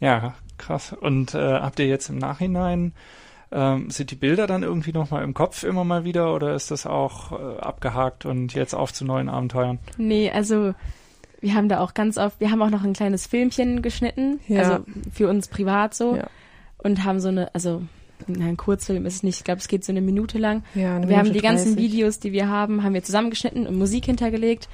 Ja, 0.00 0.34
krass. 0.58 0.92
Und 0.92 1.34
äh, 1.34 1.54
habt 1.60 1.80
ihr 1.80 1.86
jetzt 1.86 2.08
im 2.08 2.18
Nachhinein, 2.18 2.92
ähm, 3.50 3.90
sind 3.90 4.10
die 4.10 4.14
Bilder 4.16 4.46
dann 4.46 4.62
irgendwie 4.62 4.92
nochmal 4.92 5.24
im 5.24 5.34
Kopf 5.34 5.62
immer 5.64 5.82
mal 5.84 6.04
wieder 6.04 6.34
oder 6.34 6.54
ist 6.54 6.70
das 6.70 6.86
auch 6.86 7.32
äh, 7.32 7.58
abgehakt 7.60 8.26
und 8.26 8.54
jetzt 8.54 8.74
auf 8.74 8.92
zu 8.92 9.04
neuen 9.04 9.28
Abenteuern? 9.28 9.78
Nee, 9.96 10.30
also 10.30 10.74
wir 11.40 11.54
haben 11.54 11.68
da 11.68 11.80
auch 11.80 11.94
ganz 11.94 12.18
oft, 12.18 12.40
wir 12.40 12.50
haben 12.50 12.60
auch 12.62 12.70
noch 12.70 12.84
ein 12.84 12.92
kleines 12.92 13.26
Filmchen 13.26 13.82
geschnitten, 13.82 14.40
Ja. 14.48 14.60
also 14.62 14.84
für 15.12 15.28
uns 15.28 15.48
privat 15.48 15.94
so 15.94 16.16
Ja. 16.16 16.26
und 16.78 17.04
haben 17.04 17.20
so 17.20 17.28
eine, 17.28 17.54
also 17.54 17.82
nein, 18.26 18.48
ein 18.50 18.56
Kurzfilm 18.56 19.06
ist 19.06 19.14
es 19.16 19.22
nicht, 19.22 19.38
ich 19.38 19.44
glaube, 19.44 19.60
es 19.60 19.68
geht 19.68 19.84
so 19.84 19.92
eine 19.92 20.00
Minute 20.00 20.38
lang. 20.38 20.64
Ja, 20.74 20.96
eine 20.96 21.08
wir 21.08 21.16
haben 21.16 21.24
Minute 21.28 21.40
die 21.40 21.46
ganzen 21.46 21.74
30. 21.76 21.76
Videos, 21.92 22.18
die 22.18 22.32
wir 22.32 22.48
haben, 22.48 22.82
haben 22.82 22.94
wir 22.94 23.02
zusammengeschnitten 23.04 23.66
und 23.66 23.76
Musik 23.76 24.06
hintergelegt. 24.06 24.68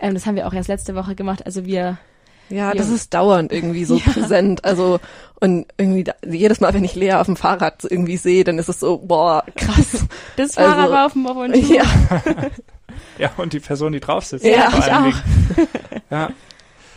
Ähm, 0.00 0.14
das 0.14 0.26
haben 0.26 0.34
wir 0.36 0.46
auch 0.46 0.52
erst 0.54 0.68
letzte 0.68 0.94
Woche 0.94 1.14
gemacht. 1.14 1.46
Also 1.46 1.64
wir, 1.64 1.96
Ja, 2.50 2.74
das 2.74 2.90
ist 2.90 3.14
dauernd 3.14 3.50
irgendwie 3.52 3.84
so 3.84 3.96
Ja. 4.04 4.12
präsent. 4.12 4.64
Also 4.64 5.00
und 5.40 5.66
irgendwie 5.78 6.04
da, 6.04 6.12
jedes 6.28 6.60
Mal, 6.60 6.74
wenn 6.74 6.84
ich 6.84 6.94
Lea 6.94 7.14
auf 7.14 7.26
dem 7.26 7.36
Fahrrad 7.36 7.84
irgendwie 7.88 8.16
sehe, 8.18 8.44
dann 8.44 8.58
ist 8.58 8.68
es 8.68 8.78
so, 8.80 8.98
boah, 8.98 9.44
krass. 9.56 10.04
das 10.36 10.56
Also, 10.58 10.70
Fahrrad 10.70 10.90
war 10.90 11.06
auf 11.06 11.12
dem 11.14 11.22
Mont 11.22 11.52
Ventoux. 11.54 11.72
ja, 11.74 11.84
Ja, 13.18 13.30
und 13.38 13.52
die 13.54 13.60
Person, 13.60 13.92
die 13.92 14.00
drauf 14.00 14.24
sitzt. 14.26 14.44
Ja, 14.44 14.68
ich 14.76 14.92
auch. 14.92 15.66
Ja, 16.12 16.30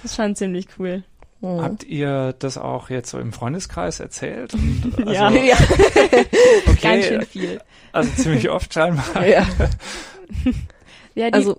Das 0.04 0.12
ist 0.12 0.16
schon 0.18 0.36
ziemlich 0.36 0.68
cool. 0.78 1.04
Mhm. 1.42 1.62
Habt 1.62 1.84
ihr 1.84 2.34
das 2.40 2.58
auch 2.58 2.90
jetzt 2.90 3.10
so 3.10 3.18
im 3.20 3.34
Freundeskreis 3.34 4.00
erzählt? 4.00 4.54
Und, 4.54 4.94
also, 5.00 5.12
Ja. 5.12 5.30
ja, 5.32 5.56
okay, 6.68 6.78
Ganz 6.82 7.06
schön 7.06 7.22
viel. 7.26 7.62
also 7.92 8.10
ziemlich 8.22 8.50
oft 8.50 8.74
scheinbar. 8.74 9.06
ja. 9.28 9.46
Ja, 11.16 11.28
die, 11.28 11.34
Also 11.34 11.58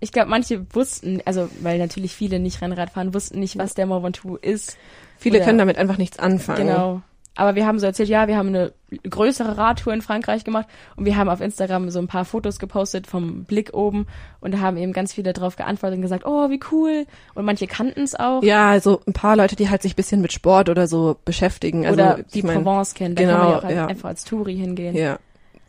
ich 0.00 0.12
glaube, 0.12 0.30
manche 0.30 0.64
wussten, 0.74 1.20
also 1.24 1.48
weil 1.60 1.78
natürlich 1.78 2.14
viele 2.14 2.38
nicht 2.38 2.60
Rennrad 2.62 2.90
fahren, 2.90 3.14
wussten 3.14 3.40
nicht, 3.40 3.58
was 3.58 3.74
der 3.74 3.86
Mont 3.86 4.04
Ventoux 4.04 4.36
ist. 4.36 4.76
viele 5.18 5.38
Oder- 5.38 5.46
können 5.46 5.58
damit 5.58 5.76
einfach 5.78 5.98
nichts 5.98 6.18
anfangen. 6.18 6.68
Genau. 6.68 7.02
Aber 7.34 7.54
wir 7.54 7.66
haben 7.66 7.78
so 7.78 7.86
erzählt, 7.86 8.10
ja, 8.10 8.28
wir 8.28 8.36
haben 8.36 8.48
eine 8.48 8.72
größere 9.08 9.56
Radtour 9.56 9.94
in 9.94 10.02
Frankreich 10.02 10.44
gemacht 10.44 10.66
und 10.96 11.06
wir 11.06 11.16
haben 11.16 11.30
auf 11.30 11.40
Instagram 11.40 11.90
so 11.90 11.98
ein 11.98 12.06
paar 12.06 12.26
Fotos 12.26 12.58
gepostet 12.58 13.06
vom 13.06 13.44
Blick 13.44 13.72
oben 13.72 14.06
und 14.40 14.52
da 14.52 14.58
haben 14.60 14.76
eben 14.76 14.92
ganz 14.92 15.14
viele 15.14 15.32
drauf 15.32 15.56
geantwortet 15.56 15.96
und 15.96 16.02
gesagt, 16.02 16.26
oh, 16.26 16.50
wie 16.50 16.60
cool. 16.70 17.06
Und 17.34 17.46
manche 17.46 17.66
kannten 17.66 18.02
es 18.02 18.14
auch. 18.14 18.42
Ja, 18.42 18.70
also 18.70 19.00
ein 19.06 19.14
paar 19.14 19.36
Leute, 19.36 19.56
die 19.56 19.70
halt 19.70 19.80
sich 19.80 19.94
ein 19.94 19.96
bisschen 19.96 20.20
mit 20.20 20.32
Sport 20.32 20.68
oder 20.68 20.86
so 20.86 21.16
beschäftigen. 21.24 21.86
Also, 21.86 21.94
oder 21.94 22.22
die 22.34 22.42
mein, 22.42 22.62
Provence 22.62 22.92
kennen. 22.92 23.14
Da 23.14 23.22
kann 23.22 23.30
genau, 23.30 23.44
man 23.44 23.50
ja 23.50 23.58
auch 23.58 23.70
ja. 23.70 23.86
einfach 23.86 24.08
als 24.10 24.24
Touri 24.24 24.56
hingehen. 24.56 24.94
Ja. 24.94 25.18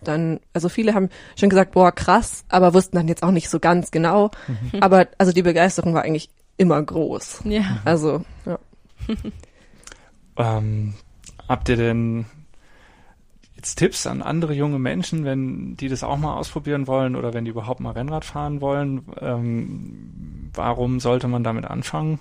Dann, 0.04 0.42
also 0.52 0.68
viele 0.68 0.94
haben 0.94 1.10
schon 1.38 1.50
gesagt, 1.50 1.72
boah, 1.72 1.94
krass, 1.94 2.44
aber 2.50 2.74
wussten 2.74 2.98
dann 2.98 3.08
jetzt 3.08 3.24
auch 3.24 3.32
nicht 3.32 3.50
so 3.50 3.62
ganz 3.62 3.90
genau. 3.92 4.32
Mhm. 4.48 4.84
Aber 4.84 5.08
also 5.18 5.32
die 5.32 5.44
Begeisterung 5.44 5.94
war 5.94 6.02
eigentlich 6.02 6.30
immer 6.58 6.82
groß. 6.84 7.44
Ja. 7.46 7.80
Also, 7.86 8.26
ja. 8.46 8.60
Ähm, 10.38 10.96
habt 11.48 11.70
ihr 11.70 11.76
denn 11.76 12.26
jetzt 13.56 13.76
Tipps 13.76 14.08
an 14.08 14.22
andere 14.22 14.54
junge 14.54 14.80
Menschen, 14.80 15.26
wenn 15.26 15.78
die 15.78 15.88
das 15.88 16.04
auch 16.04 16.18
mal 16.18 16.36
ausprobieren 16.36 16.88
wollen 16.88 17.16
oder 17.16 17.34
wenn 17.34 17.46
die 17.46 17.52
überhaupt 17.52 17.80
mal 17.80 17.92
Rennrad 17.92 18.26
fahren 18.26 18.62
wollen? 18.62 19.06
Ähm, 19.22 20.50
warum 20.54 21.00
sollte 21.00 21.28
man 21.28 21.44
damit 21.44 21.66
anfangen? 21.66 22.20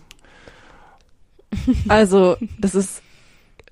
Also, 1.89 2.37
das 2.59 2.75
ist 2.75 3.03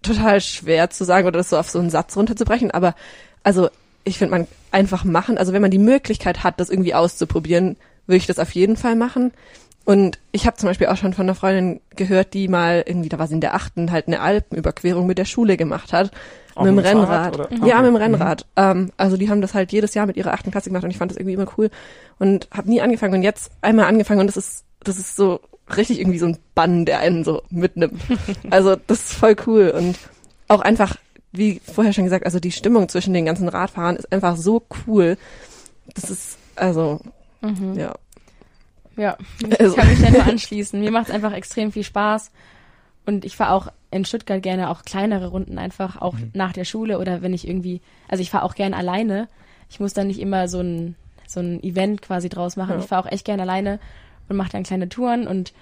total 0.03 0.41
schwer 0.41 0.91
zu 0.91 1.05
sagen 1.05 1.27
oder 1.27 1.39
das 1.39 1.51
so 1.51 1.59
auf 1.59 1.71
so 1.71 1.79
einen 1.79 1.91
Satz 1.91 2.17
runterzubrechen, 2.17 2.71
aber 2.71 2.95
also 3.43 3.69
ich 4.05 4.19
finde, 4.19 4.33
man 4.33 4.49
einfach 4.71 5.05
machen, 5.05 5.39
also 5.39 5.53
wenn 5.53 5.63
man 5.63 5.71
die 5.71 5.79
Möglichkeit 5.79 6.43
hat, 6.43 6.59
das 6.59 6.71
irgendwie 6.71 6.95
auszuprobieren, 6.95 7.77
würde 8.07 8.17
ich 8.17 8.27
das 8.27 8.39
auf 8.39 8.55
jeden 8.55 8.77
Fall 8.77 8.97
machen. 8.97 9.33
Und 9.91 10.21
ich 10.31 10.47
habe 10.47 10.57
zum 10.57 10.69
Beispiel 10.69 10.87
auch 10.87 10.97
schon 10.97 11.15
von 11.15 11.25
einer 11.25 11.35
Freundin 11.35 11.81
gehört, 11.97 12.33
die 12.33 12.47
mal 12.47 12.85
irgendwie, 12.87 13.09
da 13.09 13.19
war 13.19 13.27
sie 13.27 13.35
in 13.35 13.41
der 13.41 13.55
achten, 13.57 13.91
halt 13.91 14.07
eine 14.07 14.21
Alpenüberquerung 14.21 15.05
mit 15.05 15.19
der 15.19 15.25
Schule 15.25 15.57
gemacht 15.57 15.93
hat. 15.93 16.13
Auch 16.55 16.63
mit 16.63 16.71
dem 16.71 16.79
Rennrad. 16.79 17.35
Oder? 17.35 17.67
Ja, 17.67 17.79
mit 17.79 17.89
dem 17.89 17.97
Rennrad. 17.97 18.47
Ähm, 18.55 18.93
also 18.97 19.17
die 19.17 19.29
haben 19.29 19.41
das 19.41 19.53
halt 19.53 19.73
jedes 19.73 19.95
Jahr 19.95 20.07
mit 20.07 20.17
ihrer 20.17 20.33
achten 20.33 20.53
Klasse 20.53 20.71
gemacht 20.71 20.85
und 20.85 20.93
ich 20.93 20.97
fand 20.99 21.11
das 21.11 21.19
irgendwie 21.19 21.35
immer 21.35 21.51
cool 21.59 21.71
und 22.21 22.47
habe 22.53 22.71
nie 22.71 22.81
angefangen 22.81 23.15
und 23.15 23.23
jetzt 23.23 23.51
einmal 23.63 23.87
angefangen 23.87 24.21
und 24.21 24.29
das 24.29 24.37
ist, 24.37 24.63
das 24.85 24.97
ist 24.97 25.17
so 25.17 25.41
richtig 25.77 25.99
irgendwie 25.99 26.21
so 26.21 26.27
ein 26.27 26.39
Bann, 26.55 26.85
der 26.85 27.01
einen 27.01 27.25
so 27.25 27.43
mitnimmt. 27.51 28.01
also 28.51 28.77
das 28.87 29.01
ist 29.01 29.15
voll 29.15 29.35
cool 29.49 29.71
und 29.77 29.99
auch 30.47 30.61
einfach, 30.61 30.99
wie 31.33 31.61
vorher 31.65 31.93
schon 31.93 32.05
gesagt, 32.05 32.27
also 32.27 32.39
die 32.39 32.53
Stimmung 32.53 32.89
zwischen 32.89 33.13
den 33.13 33.25
ganzen 33.25 33.49
Radfahrern 33.49 33.97
ist 33.97 34.13
einfach 34.13 34.37
so 34.37 34.63
cool. 34.87 35.19
Das 35.95 36.11
ist, 36.11 36.39
also, 36.55 37.01
Mhm. 37.43 37.75
ja. 37.75 37.95
Ja, 38.97 39.17
Also- 39.59 39.71
ich 39.71 39.77
kann 39.77 39.89
mich 39.89 40.01
da 40.03 40.11
nur 40.11 40.25
anschließen. 40.25 40.81
Mir 40.81 40.91
macht 40.91 41.09
es 41.09 41.15
einfach 41.15 41.33
extrem 41.33 41.73
viel 41.73 41.85
Spaß. 41.85 42.31
Und 43.07 43.25
ich 43.25 43.37
fahre 43.37 43.53
auch 43.55 43.69
in 43.91 44.05
Stuttgart 44.05 44.43
gerne 44.43 44.71
auch 44.71 44.83
kleinere 44.85 45.29
Runden 45.29 45.59
einfach, 45.59 46.01
auch 46.01 46.15
nach 46.35 46.53
der 46.53 46.65
Schule 46.65 46.99
oder 46.99 47.23
wenn 47.23 47.33
ich 47.33 47.49
irgendwie, 47.49 47.81
also 48.09 48.23
ich 48.23 48.31
fahre 48.31 48.45
auch 48.45 48.55
gerne 48.55 48.77
alleine. 48.77 49.29
Ich 49.71 49.81
muss 49.81 49.95
dann 49.95 50.07
nicht 50.09 50.21
immer 50.21 50.49
so 50.49 50.61
ein, 50.61 50.95
so 51.27 51.41
ein 51.41 51.63
Event 51.63 52.03
quasi 52.03 52.29
draus 52.29 52.57
machen. 52.57 52.75
Ja. 52.75 52.79
Ich 52.81 52.87
fahre 52.87 53.07
auch 53.07 53.11
echt 53.11 53.25
gerne 53.25 53.43
alleine 53.43 53.81
und 54.29 54.37
mache 54.37 54.51
dann 54.51 54.63
kleine 54.65 54.89
Touren 54.89 55.27
und 55.27 55.53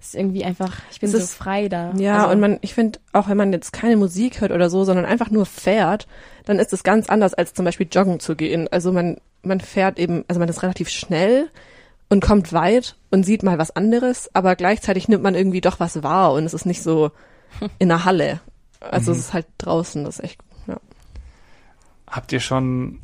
es 0.00 0.08
ist 0.08 0.14
irgendwie 0.16 0.44
einfach, 0.44 0.76
ich 0.92 1.00
bin 1.00 1.08
Es 1.08 1.12
so 1.12 1.18
ist- 1.18 1.34
frei 1.34 1.68
da. 1.68 1.94
Ja, 1.96 2.18
also, 2.24 2.32
und 2.32 2.40
man, 2.40 2.58
ich 2.60 2.74
finde, 2.74 2.98
auch 3.12 3.28
wenn 3.28 3.38
man 3.38 3.52
jetzt 3.52 3.72
keine 3.72 3.96
Musik 3.96 4.40
hört 4.42 4.52
oder 4.52 4.68
so, 4.68 4.84
sondern 4.84 5.06
einfach 5.06 5.30
nur 5.30 5.46
fährt, 5.46 6.06
dann 6.44 6.58
ist 6.58 6.72
es 6.74 6.82
ganz 6.82 7.08
anders, 7.08 7.32
als 7.32 7.54
zum 7.54 7.64
Beispiel 7.64 7.88
joggen 7.90 8.20
zu 8.20 8.36
gehen. 8.36 8.68
Also 8.70 8.92
man, 8.92 9.16
man 9.42 9.60
fährt 9.60 9.98
eben, 9.98 10.24
also 10.28 10.38
man 10.38 10.48
ist 10.50 10.62
relativ 10.62 10.90
schnell 10.90 11.48
und 12.14 12.22
kommt 12.22 12.52
weit 12.52 12.94
und 13.10 13.24
sieht 13.24 13.42
mal 13.42 13.58
was 13.58 13.74
anderes, 13.74 14.30
aber 14.34 14.54
gleichzeitig 14.54 15.08
nimmt 15.08 15.24
man 15.24 15.34
irgendwie 15.34 15.60
doch 15.60 15.80
was 15.80 16.04
wahr 16.04 16.32
und 16.32 16.44
es 16.44 16.54
ist 16.54 16.64
nicht 16.64 16.80
so 16.80 17.10
in 17.80 17.88
der 17.88 18.04
Halle. 18.04 18.40
Also 18.80 19.10
Mhm. 19.10 19.18
es 19.18 19.24
ist 19.24 19.32
halt 19.32 19.46
draußen, 19.58 20.04
das 20.04 20.20
ist 20.20 20.24
echt, 20.24 20.40
ja. 20.68 20.76
Habt 22.08 22.30
ihr 22.32 22.38
schon 22.38 23.00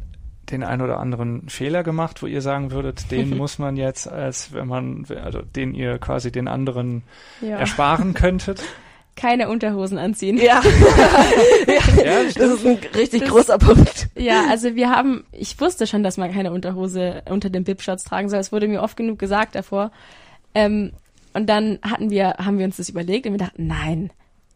den 0.52 0.62
ein 0.62 0.80
oder 0.80 1.00
anderen 1.00 1.48
Fehler 1.48 1.82
gemacht, 1.82 2.22
wo 2.22 2.26
ihr 2.26 2.40
sagen 2.40 2.70
würdet, 2.70 3.10
den 3.10 3.36
muss 3.36 3.58
man 3.58 3.76
jetzt, 3.76 4.06
als 4.06 4.52
wenn 4.52 4.68
man, 4.68 5.04
also 5.24 5.42
den 5.42 5.74
ihr 5.74 5.98
quasi 5.98 6.30
den 6.30 6.46
anderen 6.46 7.02
ja. 7.40 7.56
ersparen 7.58 8.14
könntet? 8.14 8.62
keine 9.20 9.48
Unterhosen 9.48 9.98
anziehen. 9.98 10.38
Ja, 10.38 10.62
Ja, 12.04 12.22
das 12.24 12.36
ist 12.36 12.66
ein 12.66 12.78
richtig 12.96 13.20
Das- 13.22 13.30
großer 13.30 13.58
Punkt. 13.58 14.08
Ja, 14.16 14.44
also 14.48 14.74
wir 14.74 14.90
haben, 14.90 15.24
ich 15.32 15.60
wusste 15.60 15.86
schon, 15.86 16.02
dass 16.02 16.16
man 16.16 16.32
keine 16.32 16.52
Unterhose 16.52 17.22
unter 17.28 17.50
den 17.50 17.64
Bib-Shots 17.64 18.04
tragen 18.04 18.28
soll. 18.28 18.38
Es 18.40 18.52
wurde 18.52 18.68
mir 18.68 18.82
oft 18.82 18.96
genug 18.96 19.18
gesagt 19.18 19.54
davor. 19.54 19.90
Ähm, 20.54 20.92
und 21.34 21.48
dann 21.48 21.78
hatten 21.82 22.10
wir, 22.10 22.34
haben 22.38 22.58
wir 22.58 22.64
uns 22.64 22.78
das 22.78 22.88
überlegt 22.88 23.26
und 23.26 23.32
wir 23.32 23.38
dachten, 23.38 23.66
nein, 23.66 24.10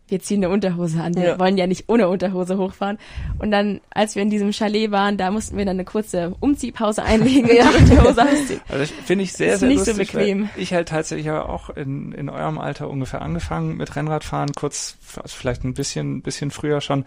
wir 0.09 0.21
ziehen 0.21 0.45
eine 0.45 0.53
Unterhose 0.53 1.03
an. 1.03 1.15
Wir 1.15 1.25
Ja. 1.25 1.39
wollen 1.39 1.57
ja 1.57 1.67
nicht 1.67 1.85
ohne 1.89 2.09
Unterhose 2.09 2.59
hochfahren. 2.59 2.99
Und 3.39 3.51
dann, 3.51 3.81
als 3.91 4.15
wir 4.15 4.23
in 4.23 4.29
diesem 4.31 4.53
Chalet 4.53 4.91
waren, 4.91 5.17
da 5.17 5.31
mussten 5.31 5.57
wir 5.57 5.65
dann 5.65 5.77
eine 5.77 5.85
kurze 5.87 6.35
Umziehpause 6.41 7.03
einlegen 7.03 7.49
und 7.49 7.57
Ja. 7.57 7.71
die 7.71 7.91
Unterhose 7.91 8.23
ausziehen. 8.23 8.61
Also 8.69 8.85
ich- 8.85 8.93
finde 8.93 9.25
ich 9.25 9.33
sehr, 9.33 9.55
Ist 9.55 9.61
sehr 9.61 9.69
nicht 9.71 9.85
so 9.85 9.93
lustig. 9.93 10.13
bequem. 10.13 10.43
weil 10.55 10.63
Ich 10.63 10.75
halt 10.75 10.89
tatsächlich 10.89 11.27
ja 11.27 11.45
auch 11.45 11.71
in, 11.71 12.13
in 12.13 12.29
eurem 12.29 12.59
Alter 12.59 12.91
ungefähr 12.91 13.23
angefangen 13.23 13.77
mit 13.79 13.97
Rennradfahren, 13.97 14.53
kurz, 14.55 14.97
also 15.17 15.35
vielleicht 15.37 15.65
ein 15.65 15.73
bisschen, 15.75 16.21
bisschen 16.23 16.51
früher 16.51 16.81
schon. 16.83 17.05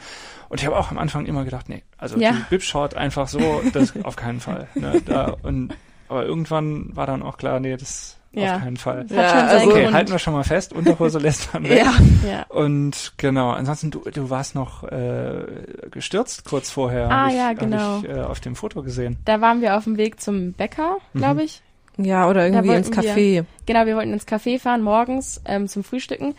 Und 0.50 0.60
ich 0.60 0.66
habe 0.66 0.76
auch 0.78 0.90
am 0.90 0.98
Anfang 0.98 1.28
immer 1.28 1.44
gedacht, 1.46 1.70
nee, 1.70 1.84
also 2.00 2.18
Ja. 2.20 2.32
die 2.32 2.44
Bib-Short 2.50 2.96
einfach 2.96 3.28
so, 3.28 3.62
das 3.74 3.94
auf 4.04 4.16
keinen 4.16 4.40
Fall. 4.40 4.68
Ne, 4.76 5.02
da, 5.06 5.36
und, 5.44 5.74
aber 6.10 6.26
irgendwann 6.26 6.96
war 6.96 7.06
dann 7.06 7.22
auch 7.22 7.38
klar, 7.38 7.60
nee, 7.60 7.78
das 7.78 8.18
Ja. 8.34 8.56
auf 8.58 8.62
keinen 8.62 8.78
Fall. 8.78 9.06
Ja, 9.10 9.22
also- 9.48 9.70
Okay, 9.72 9.84
Grund. 9.84 9.94
halten 9.96 10.12
wir 10.12 10.20
schon 10.20 10.34
mal 10.34 10.44
fest, 10.44 10.74
Unterhose 10.74 11.18
lässt 11.20 11.54
man 11.54 11.64
weg. 11.64 11.84
Ja, 11.86 11.94
Ja. 12.30 12.46
Und 12.50 13.14
genau, 13.18 13.50
ansonsten, 13.52 13.90
du, 13.92 14.00
du 14.02 14.30
warst 14.30 14.54
noch 14.56 14.84
äh, 14.84 15.44
gestürzt 15.92 16.46
kurz 16.46 16.70
vorher. 16.70 17.10
Ah, 17.10 17.28
ich, 17.30 17.36
ja, 17.36 17.48
hab 17.50 17.60
genau. 17.60 18.00
Ich, 18.00 18.10
äh, 18.10 18.22
auf 18.22 18.40
dem 18.40 18.56
Foto 18.56 18.84
gesehen. 18.84 19.18
Da 19.26 19.42
waren 19.42 19.62
wir 19.62 19.76
auf 19.78 19.86
dem 19.86 19.98
Weg 19.98 20.20
zum 20.22 20.54
Bäcker, 20.54 20.98
glaube 21.14 21.44
ich. 21.44 21.62
ja, 21.98 22.30
oder 22.30 22.46
irgendwie 22.46 22.74
ins 22.76 22.88
wollten 22.96 23.02
wir- 23.04 23.16
Café. 23.16 23.46
Genau, 23.66 23.86
wir 23.86 23.96
wollten 23.96 24.14
ins 24.14 24.28
Café 24.28 24.60
fahren 24.60 24.82
morgens 24.84 25.42
ähm, 25.46 25.68
zum 25.68 25.84
Frühstücken 25.84 26.36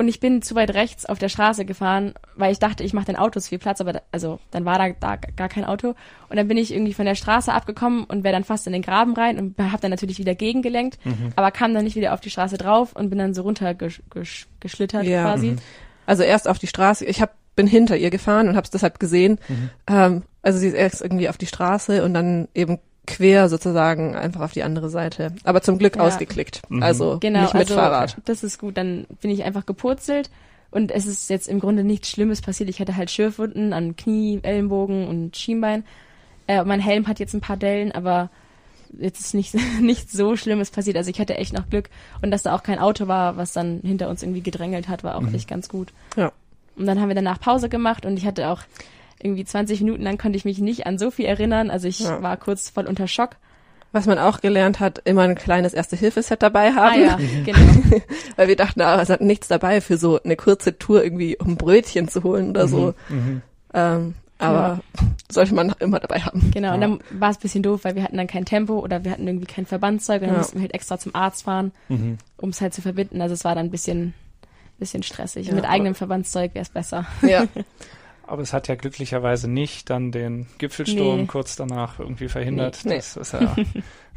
und 0.00 0.08
ich 0.08 0.18
bin 0.18 0.40
zu 0.40 0.54
weit 0.54 0.72
rechts 0.72 1.04
auf 1.04 1.18
der 1.18 1.28
Straße 1.28 1.66
gefahren, 1.66 2.14
weil 2.34 2.52
ich 2.52 2.58
dachte, 2.58 2.82
ich 2.82 2.94
mache 2.94 3.04
den 3.04 3.16
Autos 3.16 3.48
viel 3.48 3.58
Platz, 3.58 3.82
aber 3.82 3.92
da, 3.92 4.00
also 4.12 4.40
dann 4.50 4.64
war 4.64 4.78
da, 4.78 4.94
da 4.98 5.16
gar 5.16 5.50
kein 5.50 5.66
Auto 5.66 5.88
und 6.30 6.36
dann 6.36 6.48
bin 6.48 6.56
ich 6.56 6.72
irgendwie 6.72 6.94
von 6.94 7.04
der 7.04 7.14
Straße 7.14 7.52
abgekommen 7.52 8.04
und 8.04 8.24
wäre 8.24 8.32
dann 8.32 8.44
fast 8.44 8.66
in 8.66 8.72
den 8.72 8.80
Graben 8.80 9.12
rein 9.14 9.38
und 9.38 9.58
habe 9.58 9.82
dann 9.82 9.90
natürlich 9.90 10.18
wieder 10.18 10.34
gegengelenkt, 10.34 10.98
aber 11.36 11.50
kam 11.50 11.74
dann 11.74 11.84
nicht 11.84 11.96
wieder 11.96 12.14
auf 12.14 12.20
die 12.20 12.30
Straße 12.30 12.56
drauf 12.56 12.94
und 12.94 13.10
bin 13.10 13.18
dann 13.18 13.34
so 13.34 13.42
runtergeschlittert 13.42 15.04
Ja. 15.04 15.22
quasi. 15.22 15.56
Also 16.06 16.22
erst 16.22 16.48
auf 16.48 16.58
die 16.58 16.66
Straße. 16.66 17.04
Ich 17.04 17.20
hab, 17.20 17.34
bin 17.54 17.66
hinter 17.66 17.96
ihr 17.98 18.08
gefahren 18.08 18.48
und 18.48 18.56
habe 18.56 18.64
es 18.64 18.70
deshalb 18.70 19.00
gesehen. 19.00 19.38
Ähm, 19.86 20.22
also 20.40 20.58
sie 20.58 20.68
ist 20.68 20.74
erst 20.74 21.02
irgendwie 21.02 21.28
auf 21.28 21.36
die 21.36 21.46
Straße 21.46 22.02
und 22.02 22.14
dann 22.14 22.48
eben 22.54 22.78
quer 23.06 23.48
sozusagen 23.48 24.14
einfach 24.14 24.40
auf 24.42 24.52
die 24.52 24.62
andere 24.62 24.88
Seite. 24.90 25.32
Aber 25.44 25.62
zum 25.62 25.78
Glück 25.78 25.96
Ja. 25.96 26.02
ausgeklickt. 26.02 26.62
Also 26.80 27.18
Genau, 27.20 27.42
nicht 27.42 27.54
mit 27.54 27.62
also 27.62 27.74
Fahrrad. 27.74 28.16
das 28.24 28.42
ist 28.44 28.58
gut. 28.58 28.76
Dann 28.76 29.06
bin 29.20 29.30
ich 29.30 29.42
einfach 29.44 29.66
gepurzelt 29.66 30.30
und 30.70 30.92
es 30.92 31.06
ist 31.06 31.28
jetzt 31.30 31.48
im 31.48 31.58
Grunde 31.60 31.82
nichts 31.84 32.08
Schlimmes 32.10 32.40
passiert. 32.40 32.68
Ich 32.68 32.80
hatte 32.80 32.96
halt 32.96 33.10
Schürfwunden 33.10 33.72
an 33.72 33.96
Knie, 33.96 34.38
Ellenbogen 34.42 35.08
und 35.08 35.36
Schienbein. 35.36 35.84
Äh, 36.46 36.62
mein 36.64 36.80
Helm 36.80 37.06
hat 37.08 37.18
jetzt 37.18 37.34
ein 37.34 37.40
paar 37.40 37.56
Dellen, 37.56 37.92
aber 37.92 38.30
jetzt 38.98 39.20
ist 39.20 39.34
nicht, 39.34 39.54
nichts 39.80 40.12
so 40.12 40.36
Schlimmes 40.36 40.70
passiert. 40.70 40.96
Also 40.96 41.10
ich 41.10 41.18
hatte 41.20 41.36
echt 41.36 41.52
noch 41.52 41.68
Glück 41.68 41.88
und 42.22 42.30
dass 42.30 42.42
da 42.42 42.54
auch 42.54 42.62
kein 42.62 42.78
Auto 42.78 43.08
war, 43.08 43.36
was 43.36 43.52
dann 43.52 43.80
hinter 43.82 44.08
uns 44.08 44.22
irgendwie 44.22 44.42
gedrängelt 44.42 44.88
hat, 44.88 45.02
war 45.04 45.16
auch 45.16 45.32
echt 45.32 45.48
ganz 45.48 45.68
gut. 45.68 45.92
Ja. 46.16 46.32
Und 46.76 46.86
dann 46.86 47.00
haben 47.00 47.08
wir 47.08 47.14
danach 47.16 47.40
Pause 47.40 47.68
gemacht 47.68 48.06
und 48.06 48.16
ich 48.16 48.24
hatte 48.26 48.48
auch 48.48 48.62
irgendwie 49.22 49.44
20 49.44 49.80
Minuten 49.82 50.02
lang 50.02 50.18
konnte 50.18 50.36
ich 50.36 50.44
mich 50.44 50.58
nicht 50.58 50.86
an 50.86 50.98
so 50.98 51.10
viel 51.10 51.26
erinnern. 51.26 51.70
Also 51.70 51.88
ich 51.88 52.00
Ja. 52.00 52.22
war 52.22 52.36
kurz 52.36 52.68
voll 52.70 52.86
unter 52.86 53.06
Schock. 53.08 53.36
Was 53.92 54.06
man 54.06 54.18
auch 54.18 54.40
gelernt 54.40 54.78
hat, 54.78 55.00
immer 55.04 55.22
ein 55.22 55.34
kleines 55.34 55.74
Erste-Hilfe-Set 55.74 56.42
dabei 56.42 56.72
haben. 56.72 56.94
Ah 56.94 56.96
ja, 56.96 57.18
genau. 57.44 57.58
Weil 58.36 58.46
wir 58.46 58.54
dachten, 58.56 58.80
ah, 58.82 59.00
es 59.02 59.08
hat 59.10 59.20
nichts 59.20 59.48
dabei 59.48 59.80
für 59.80 59.96
so 59.96 60.22
eine 60.22 60.36
kurze 60.36 60.78
Tour 60.78 61.02
irgendwie, 61.02 61.36
um 61.36 61.56
Brötchen 61.56 62.06
zu 62.06 62.22
holen 62.22 62.50
oder 62.50 62.68
so. 62.68 62.94
Mhm. 63.08 63.42
Ähm, 63.74 64.14
aber 64.38 64.80
sollte 65.30 65.54
man 65.54 65.74
immer 65.80 65.98
dabei 66.00 66.20
haben. 66.20 66.50
Genau, 66.52 66.72
und 66.74 66.80
dann 66.80 67.00
war 67.10 67.30
es 67.30 67.36
ein 67.38 67.40
bisschen 67.42 67.62
doof, 67.64 67.80
weil 67.82 67.94
wir 67.96 68.04
hatten 68.04 68.16
dann 68.16 68.26
kein 68.28 68.44
Tempo 68.44 68.78
oder 68.78 69.04
wir 69.04 69.10
hatten 69.10 69.26
irgendwie 69.26 69.46
kein 69.46 69.66
Verbandszeug 69.66 70.22
und 70.22 70.28
dann 70.28 70.36
Ja. 70.36 70.38
mussten 70.38 70.58
wir 70.58 70.62
halt 70.62 70.74
extra 70.74 70.96
zum 70.98 71.14
Arzt 71.14 71.42
fahren, 71.42 71.72
Mhm. 71.88 72.16
um 72.38 72.50
es 72.50 72.60
halt 72.60 72.72
zu 72.72 72.80
verbinden. 72.82 73.20
Also 73.20 73.34
es 73.34 73.44
war 73.44 73.54
dann 73.56 73.66
ein 73.66 73.70
bisschen, 73.70 74.14
bisschen 74.78 75.02
stressig. 75.02 75.48
Ja, 75.48 75.54
Mit 75.54 75.64
eigenem 75.68 75.94
Verbandszeug 75.96 76.54
wäre 76.54 76.62
es 76.62 76.70
besser. 76.70 77.06
Ja. 77.22 77.44
Aber 78.30 78.42
es 78.42 78.52
hat 78.52 78.68
ja 78.68 78.76
glücklicherweise 78.76 79.48
nicht 79.50 79.90
dann 79.90 80.12
den 80.12 80.46
Gipfelsturm 80.58 81.20
Nee. 81.22 81.26
kurz 81.26 81.56
danach 81.56 81.98
irgendwie 81.98 82.28
verhindert. 82.28 82.80
Nee. 82.84 82.96
Das 82.96 83.16
ist 83.16 83.32
ja 83.32 83.54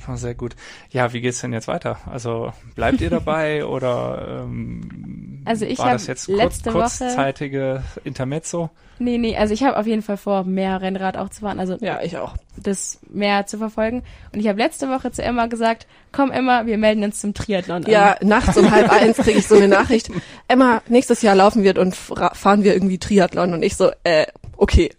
schon 0.06 0.17
sehr 0.17 0.36
gut. 0.36 0.56
Ja, 0.91 1.13
wie 1.13 1.21
geht's 1.21 1.41
denn 1.41 1.52
jetzt 1.52 1.67
weiter? 1.67 1.97
Also 2.06 2.54
bleibt 2.76 3.02
ihr 3.02 3.10
dabei 3.10 3.65
oder 3.65 4.43
ähm, 4.43 5.41
Also 5.45 5.65
ich 5.65 5.80
war 5.80 5.93
das 5.93 6.06
jetzt 6.08 6.28
kurz, 6.28 6.38
letzte 6.38 6.73
Woche- 6.73 6.82
kurzzeitige 6.82 7.84
Intermezzo? 8.04 8.69
Nee, 8.99 9.17
nee, 9.17 9.36
also 9.36 9.54
ich 9.54 9.63
habe 9.63 9.78
auf 9.78 9.88
jeden 9.88 10.04
Fall 10.04 10.17
vor, 10.17 10.43
mehr 10.43 10.80
Rennrad 10.82 11.17
auch 11.17 11.30
zu 11.30 11.41
fahren, 11.41 11.60
also 11.60 11.76
ja, 11.82 11.99
ich 12.04 12.17
auch. 12.17 12.36
Das 12.62 13.00
mehr 13.10 13.46
zu 13.48 13.58
verfolgen. 13.58 14.04
Und 14.32 14.39
ich 14.39 14.48
habe 14.48 14.60
letzte 14.60 14.89
Woche 14.89 15.12
zu 15.12 15.24
Emma 15.24 15.48
gesagt, 15.48 15.88
komm 16.12 16.32
Emma, 16.32 16.66
wir 16.66 16.78
melden 16.78 17.04
uns 17.04 17.20
zum 17.20 17.34
Triathlon 17.34 17.84
Ja, 17.88 18.13
an. 18.13 18.28
nachts 18.28 18.58
um 18.58 18.70
halb 18.72 18.92
eins 18.92 19.18
kriege 19.18 19.39
ich 19.39 19.48
so 19.48 19.56
eine 19.56 19.68
Nachricht. 19.68 20.10
Emma, 20.48 20.82
nächstes 20.88 21.22
Jahr 21.22 21.36
laufen 21.36 21.63
wir 21.63 21.78
und 21.80 21.96
fahren 21.96 22.63
wir 22.63 22.74
irgendwie 22.74 23.00
Triathlon. 23.00 23.54
Und 23.54 23.63
ich 23.63 23.76
so, 23.76 23.92
äh, 24.04 24.28
okay. 24.58 24.92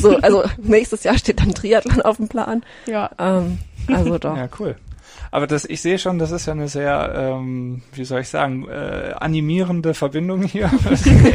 So, 0.00 0.16
also 0.18 0.44
nächstes 0.58 1.04
Jahr 1.04 1.18
steht 1.18 1.40
dann 1.40 1.54
Triathlon 1.54 2.02
auf 2.02 2.16
dem 2.16 2.28
Plan. 2.28 2.62
Ja, 2.86 3.10
Ähm, 3.18 3.58
also 3.88 4.18
doch. 4.18 4.36
Ja, 4.36 4.48
cool. 4.58 4.76
Aber 5.34 5.46
das, 5.46 5.64
ich 5.64 5.80
sehe 5.80 5.98
schon, 5.98 6.18
das 6.18 6.30
ist 6.30 6.44
ja 6.44 6.52
eine 6.52 6.68
sehr, 6.68 7.14
ähm, 7.16 7.80
wie 7.94 8.04
soll 8.04 8.20
ich 8.20 8.28
sagen, 8.28 8.68
äh, 8.68 9.14
animierende 9.18 9.94
Verbindung 9.94 10.42
hier. 10.42 10.70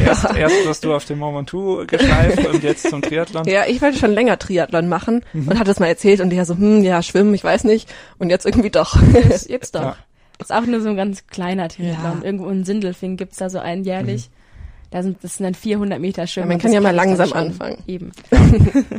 erst, 0.06 0.24
erst 0.36 0.66
wirst 0.66 0.84
du 0.84 0.94
auf 0.94 1.04
dem 1.04 1.18
Mont 1.18 1.36
Ventoux 1.36 1.84
geschleift 1.84 2.46
und 2.46 2.62
jetzt 2.62 2.88
zum 2.88 3.02
Triathlon. 3.02 3.48
Ja, 3.48 3.66
ich 3.66 3.82
wollte 3.82 3.98
schon 3.98 4.12
länger 4.12 4.38
Triathlon 4.38 4.88
machen 4.88 5.24
und 5.34 5.58
hatte 5.58 5.72
es 5.72 5.80
mal 5.80 5.88
erzählt 5.88 6.20
und 6.20 6.30
die 6.30 6.36
ja 6.36 6.44
so, 6.44 6.54
hm, 6.54 6.84
ja, 6.84 7.02
schwimmen, 7.02 7.34
ich 7.34 7.42
weiß 7.42 7.64
nicht. 7.64 7.92
Und 8.18 8.30
jetzt 8.30 8.46
irgendwie 8.46 8.70
doch. 8.70 8.96
jetzt, 9.12 9.50
jetzt 9.50 9.74
doch. 9.74 9.82
Ja. 9.82 9.96
ist 10.38 10.52
auch 10.52 10.64
nur 10.64 10.80
so 10.80 10.90
ein 10.90 10.96
ganz 10.96 11.26
kleiner 11.26 11.68
Triathlon. 11.68 12.20
Ja. 12.20 12.24
Irgendwo 12.24 12.48
in 12.50 12.64
Sindelfing 12.64 13.16
gibt's 13.16 13.38
da 13.38 13.50
so 13.50 13.58
einen 13.58 13.82
jährlich. 13.82 14.30
Da 14.90 15.02
sind, 15.02 15.22
das 15.22 15.36
sind 15.36 15.44
dann 15.44 15.54
400 15.54 16.00
Meter 16.00 16.26
Schwimmen. 16.26 16.48
Ja, 16.48 16.54
man 16.54 16.62
kann 16.62 16.72
ja 16.72 16.80
mal 16.80 16.94
langsam 16.94 17.32
anfangen. 17.34 17.76
Eben. 17.86 18.12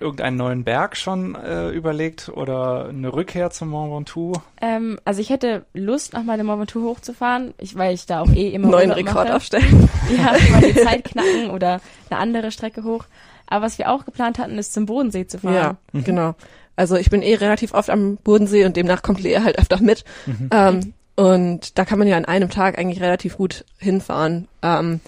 Irgendeinen 0.00 0.36
neuen 0.36 0.64
Berg 0.64 0.96
schon 0.96 1.34
äh, 1.34 1.68
überlegt 1.70 2.30
oder 2.30 2.88
eine 2.88 3.12
Rückkehr 3.12 3.50
zum 3.50 3.68
Mont 3.68 3.92
Ventoux? 3.92 4.32
Ähm, 4.60 4.98
also 5.04 5.20
ich 5.20 5.28
hätte 5.28 5.66
Lust, 5.74 6.14
noch 6.14 6.22
mal 6.22 6.32
eine 6.34 6.44
Mont 6.44 6.60
Ventoux 6.60 6.82
hochzufahren, 6.82 7.52
ich, 7.58 7.76
weil 7.76 7.94
ich 7.94 8.06
da 8.06 8.20
auch 8.20 8.30
eh 8.30 8.48
immer 8.48 8.68
Neuen 8.68 8.90
Urlaub 8.90 9.06
Rekord 9.06 9.24
mache. 9.26 9.36
aufstellen. 9.36 9.88
Ja, 10.16 10.36
mal 10.52 10.62
die 10.62 10.74
Zeit 10.82 11.04
knacken 11.04 11.50
oder 11.50 11.80
eine 12.10 12.20
andere 12.20 12.50
Strecke 12.50 12.84
hoch. 12.84 13.04
Aber 13.46 13.66
was 13.66 13.78
wir 13.78 13.90
auch 13.90 14.04
geplant 14.04 14.38
hatten, 14.38 14.56
ist 14.56 14.72
zum 14.72 14.86
Bodensee 14.86 15.26
zu 15.26 15.38
fahren. 15.38 15.54
Ja, 15.54 15.76
genau. 15.92 16.34
Also 16.76 16.96
ich 16.96 17.10
bin 17.10 17.22
eh 17.22 17.34
relativ 17.34 17.74
oft 17.74 17.90
am 17.90 18.16
Bodensee 18.16 18.64
und 18.66 18.76
demnach 18.76 19.02
kommt 19.02 19.20
Lea 19.20 19.38
halt 19.42 19.58
öfter 19.58 19.80
mit. 19.80 20.04
Ähm, 20.50 20.92
und 21.16 21.78
da 21.78 21.84
kann 21.84 21.98
man 21.98 22.08
ja 22.08 22.16
an 22.16 22.24
einem 22.24 22.50
Tag 22.50 22.78
eigentlich 22.78 23.00
relativ 23.02 23.36
gut 23.36 23.64
hinfahren. 23.78 24.48
Ähm, 24.62 25.00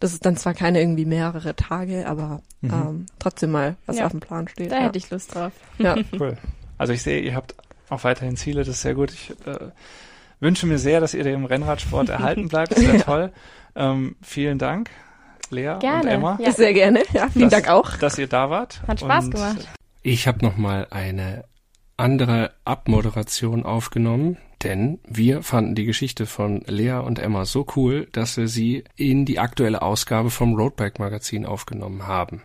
das 0.00 0.12
ist 0.12 0.24
dann 0.24 0.36
zwar 0.36 0.54
keine 0.54 0.80
irgendwie 0.80 1.04
mehrere 1.04 1.56
Tage, 1.56 2.06
aber 2.08 2.40
ähm, 2.62 3.06
trotzdem 3.18 3.50
mal 3.50 3.76
was 3.86 3.98
Ja. 3.98 4.06
auf 4.06 4.12
dem 4.12 4.20
Plan 4.20 4.46
steht. 4.48 4.70
Da 4.70 4.76
ja. 4.76 4.82
hätte 4.84 4.98
ich 4.98 5.10
Lust 5.10 5.34
drauf. 5.34 5.52
ja. 5.78 5.96
Cool. 6.18 6.36
Also 6.76 6.92
ich 6.92 7.02
sehe, 7.02 7.20
ihr 7.20 7.34
habt 7.34 7.54
auch 7.90 8.04
weiterhin 8.04 8.36
Ziele, 8.36 8.60
das 8.60 8.68
ist 8.68 8.82
sehr 8.82 8.94
gut. 8.94 9.10
Ich 9.12 9.30
äh, 9.46 9.58
wünsche 10.38 10.66
mir 10.66 10.78
sehr, 10.78 11.00
dass 11.00 11.14
ihr 11.14 11.24
dem 11.24 11.44
Rennradsport 11.44 12.08
erhalten 12.10 12.46
bleibt. 12.48 12.72
Das 12.72 12.80
wäre 12.80 12.98
toll. 13.02 13.32
Ähm, 13.74 14.14
vielen 14.22 14.58
Dank, 14.58 14.90
Lea 15.50 15.70
und 15.70 15.80
Gerne. 15.80 16.10
Emma, 16.10 16.38
Ja. 16.40 16.52
Sehr 16.52 16.72
gerne. 16.72 17.02
Ja, 17.12 17.28
vielen 17.28 17.50
Das- 17.50 17.62
Dank 17.62 17.68
auch. 17.70 17.96
dass 17.96 18.16
ihr 18.18 18.28
da 18.28 18.50
wart. 18.50 18.80
Hat 18.86 19.00
Spaß 19.00 19.24
Und 19.26 19.30
gemacht. 19.32 19.68
Ich 20.02 20.28
habe 20.28 20.44
noch 20.44 20.56
mal 20.56 20.86
eine 20.90 21.44
andere 21.96 22.52
Abmoderation 22.64 23.64
aufgenommen, 23.64 24.36
denn 24.62 24.98
wir 25.06 25.42
fanden 25.42 25.74
die 25.74 25.84
Geschichte 25.84 26.26
von 26.26 26.62
Lea 26.66 27.00
und 27.04 27.18
Emma 27.18 27.44
so 27.44 27.66
cool, 27.76 28.08
dass 28.12 28.36
wir 28.36 28.48
sie 28.48 28.84
in 28.96 29.24
die 29.24 29.38
aktuelle 29.38 29.82
Ausgabe 29.82 30.30
vom 30.30 30.54
Roadbike 30.54 30.98
Magazin 30.98 31.46
aufgenommen 31.46 32.06
haben. 32.06 32.42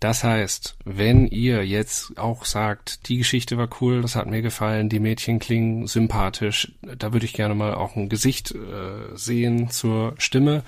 Das 0.00 0.24
heißt, 0.24 0.78
wenn 0.86 1.26
ihr 1.26 1.66
jetzt 1.66 2.18
auch 2.18 2.46
sagt, 2.46 3.10
die 3.10 3.18
Geschichte 3.18 3.58
war 3.58 3.68
cool, 3.82 4.00
das 4.00 4.16
hat 4.16 4.26
mir 4.26 4.40
gefallen, 4.40 4.88
die 4.88 4.98
Mädchen 4.98 5.38
klingen 5.38 5.86
sympathisch, 5.86 6.72
da 6.80 7.12
würde 7.12 7.26
ich 7.26 7.34
gerne 7.34 7.54
mal 7.54 7.74
auch 7.74 7.96
ein 7.96 8.08
Gesicht 8.08 8.52
äh, 8.52 9.14
sehen 9.14 9.68
zur 9.68 10.14
Stimme, 10.16 10.62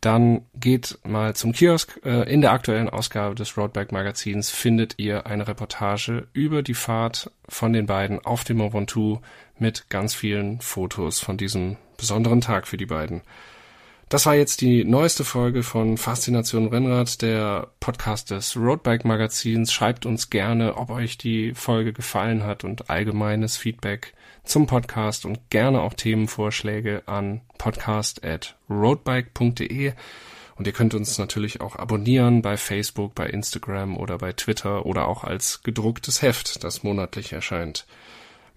dann 0.00 0.42
geht 0.54 0.98
mal 1.04 1.34
zum 1.34 1.52
Kiosk. 1.52 2.00
Äh, 2.04 2.32
in 2.32 2.40
der 2.40 2.52
aktuellen 2.52 2.88
Ausgabe 2.88 3.34
des 3.34 3.58
Roadbike 3.58 3.92
Magazins 3.92 4.50
findet 4.50 4.94
ihr 4.98 5.26
eine 5.26 5.48
Reportage 5.48 6.28
über 6.32 6.62
die 6.62 6.74
Fahrt 6.74 7.30
von 7.46 7.74
den 7.74 7.86
beiden 7.86 8.24
auf 8.24 8.44
dem 8.44 8.58
Mont 8.58 8.96
mit 9.60 9.90
ganz 9.90 10.14
vielen 10.14 10.60
Fotos 10.60 11.20
von 11.20 11.36
diesem 11.36 11.76
besonderen 11.96 12.40
Tag 12.40 12.66
für 12.66 12.76
die 12.76 12.86
beiden. 12.86 13.22
Das 14.08 14.24
war 14.24 14.34
jetzt 14.34 14.62
die 14.62 14.84
neueste 14.84 15.22
Folge 15.22 15.62
von 15.62 15.98
Faszination 15.98 16.68
Rennrad, 16.68 17.20
der 17.20 17.68
Podcast 17.78 18.30
des 18.30 18.56
Roadbike 18.56 19.04
Magazins. 19.04 19.70
Schreibt 19.70 20.06
uns 20.06 20.30
gerne, 20.30 20.78
ob 20.78 20.88
euch 20.88 21.18
die 21.18 21.52
Folge 21.52 21.92
gefallen 21.92 22.42
hat 22.42 22.64
und 22.64 22.88
allgemeines 22.88 23.58
Feedback 23.58 24.14
zum 24.44 24.66
Podcast 24.66 25.26
und 25.26 25.50
gerne 25.50 25.82
auch 25.82 25.92
Themenvorschläge 25.92 27.02
an 27.04 27.42
podcast@roadbike.de. 27.58 29.92
Und 30.56 30.66
ihr 30.66 30.72
könnt 30.72 30.94
uns 30.94 31.18
natürlich 31.18 31.60
auch 31.60 31.76
abonnieren 31.76 32.40
bei 32.40 32.56
Facebook, 32.56 33.14
bei 33.14 33.28
Instagram 33.28 33.98
oder 33.98 34.16
bei 34.16 34.32
Twitter 34.32 34.86
oder 34.86 35.06
auch 35.06 35.22
als 35.22 35.62
gedrucktes 35.62 36.22
Heft, 36.22 36.64
das 36.64 36.82
monatlich 36.82 37.34
erscheint. 37.34 37.84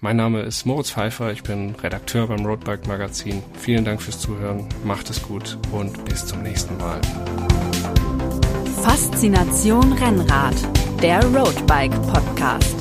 Mein 0.03 0.15
Name 0.15 0.41
ist 0.41 0.65
Moritz 0.65 0.89
Pfeiffer, 0.89 1.31
ich 1.31 1.43
bin 1.43 1.75
Redakteur 1.75 2.25
beim 2.25 2.43
Roadbike 2.43 2.87
Magazin. 2.87 3.43
Vielen 3.53 3.85
Dank 3.85 4.01
fürs 4.01 4.19
Zuhören, 4.19 4.67
macht 4.83 5.11
es 5.11 5.21
gut 5.21 5.59
und 5.71 6.05
bis 6.05 6.25
zum 6.25 6.41
nächsten 6.41 6.75
Mal. 6.77 6.99
Faszination 8.81 9.93
Rennrad, 9.93 10.55
der 11.03 11.23
Roadbike 11.23 11.93
Podcast. 12.11 12.77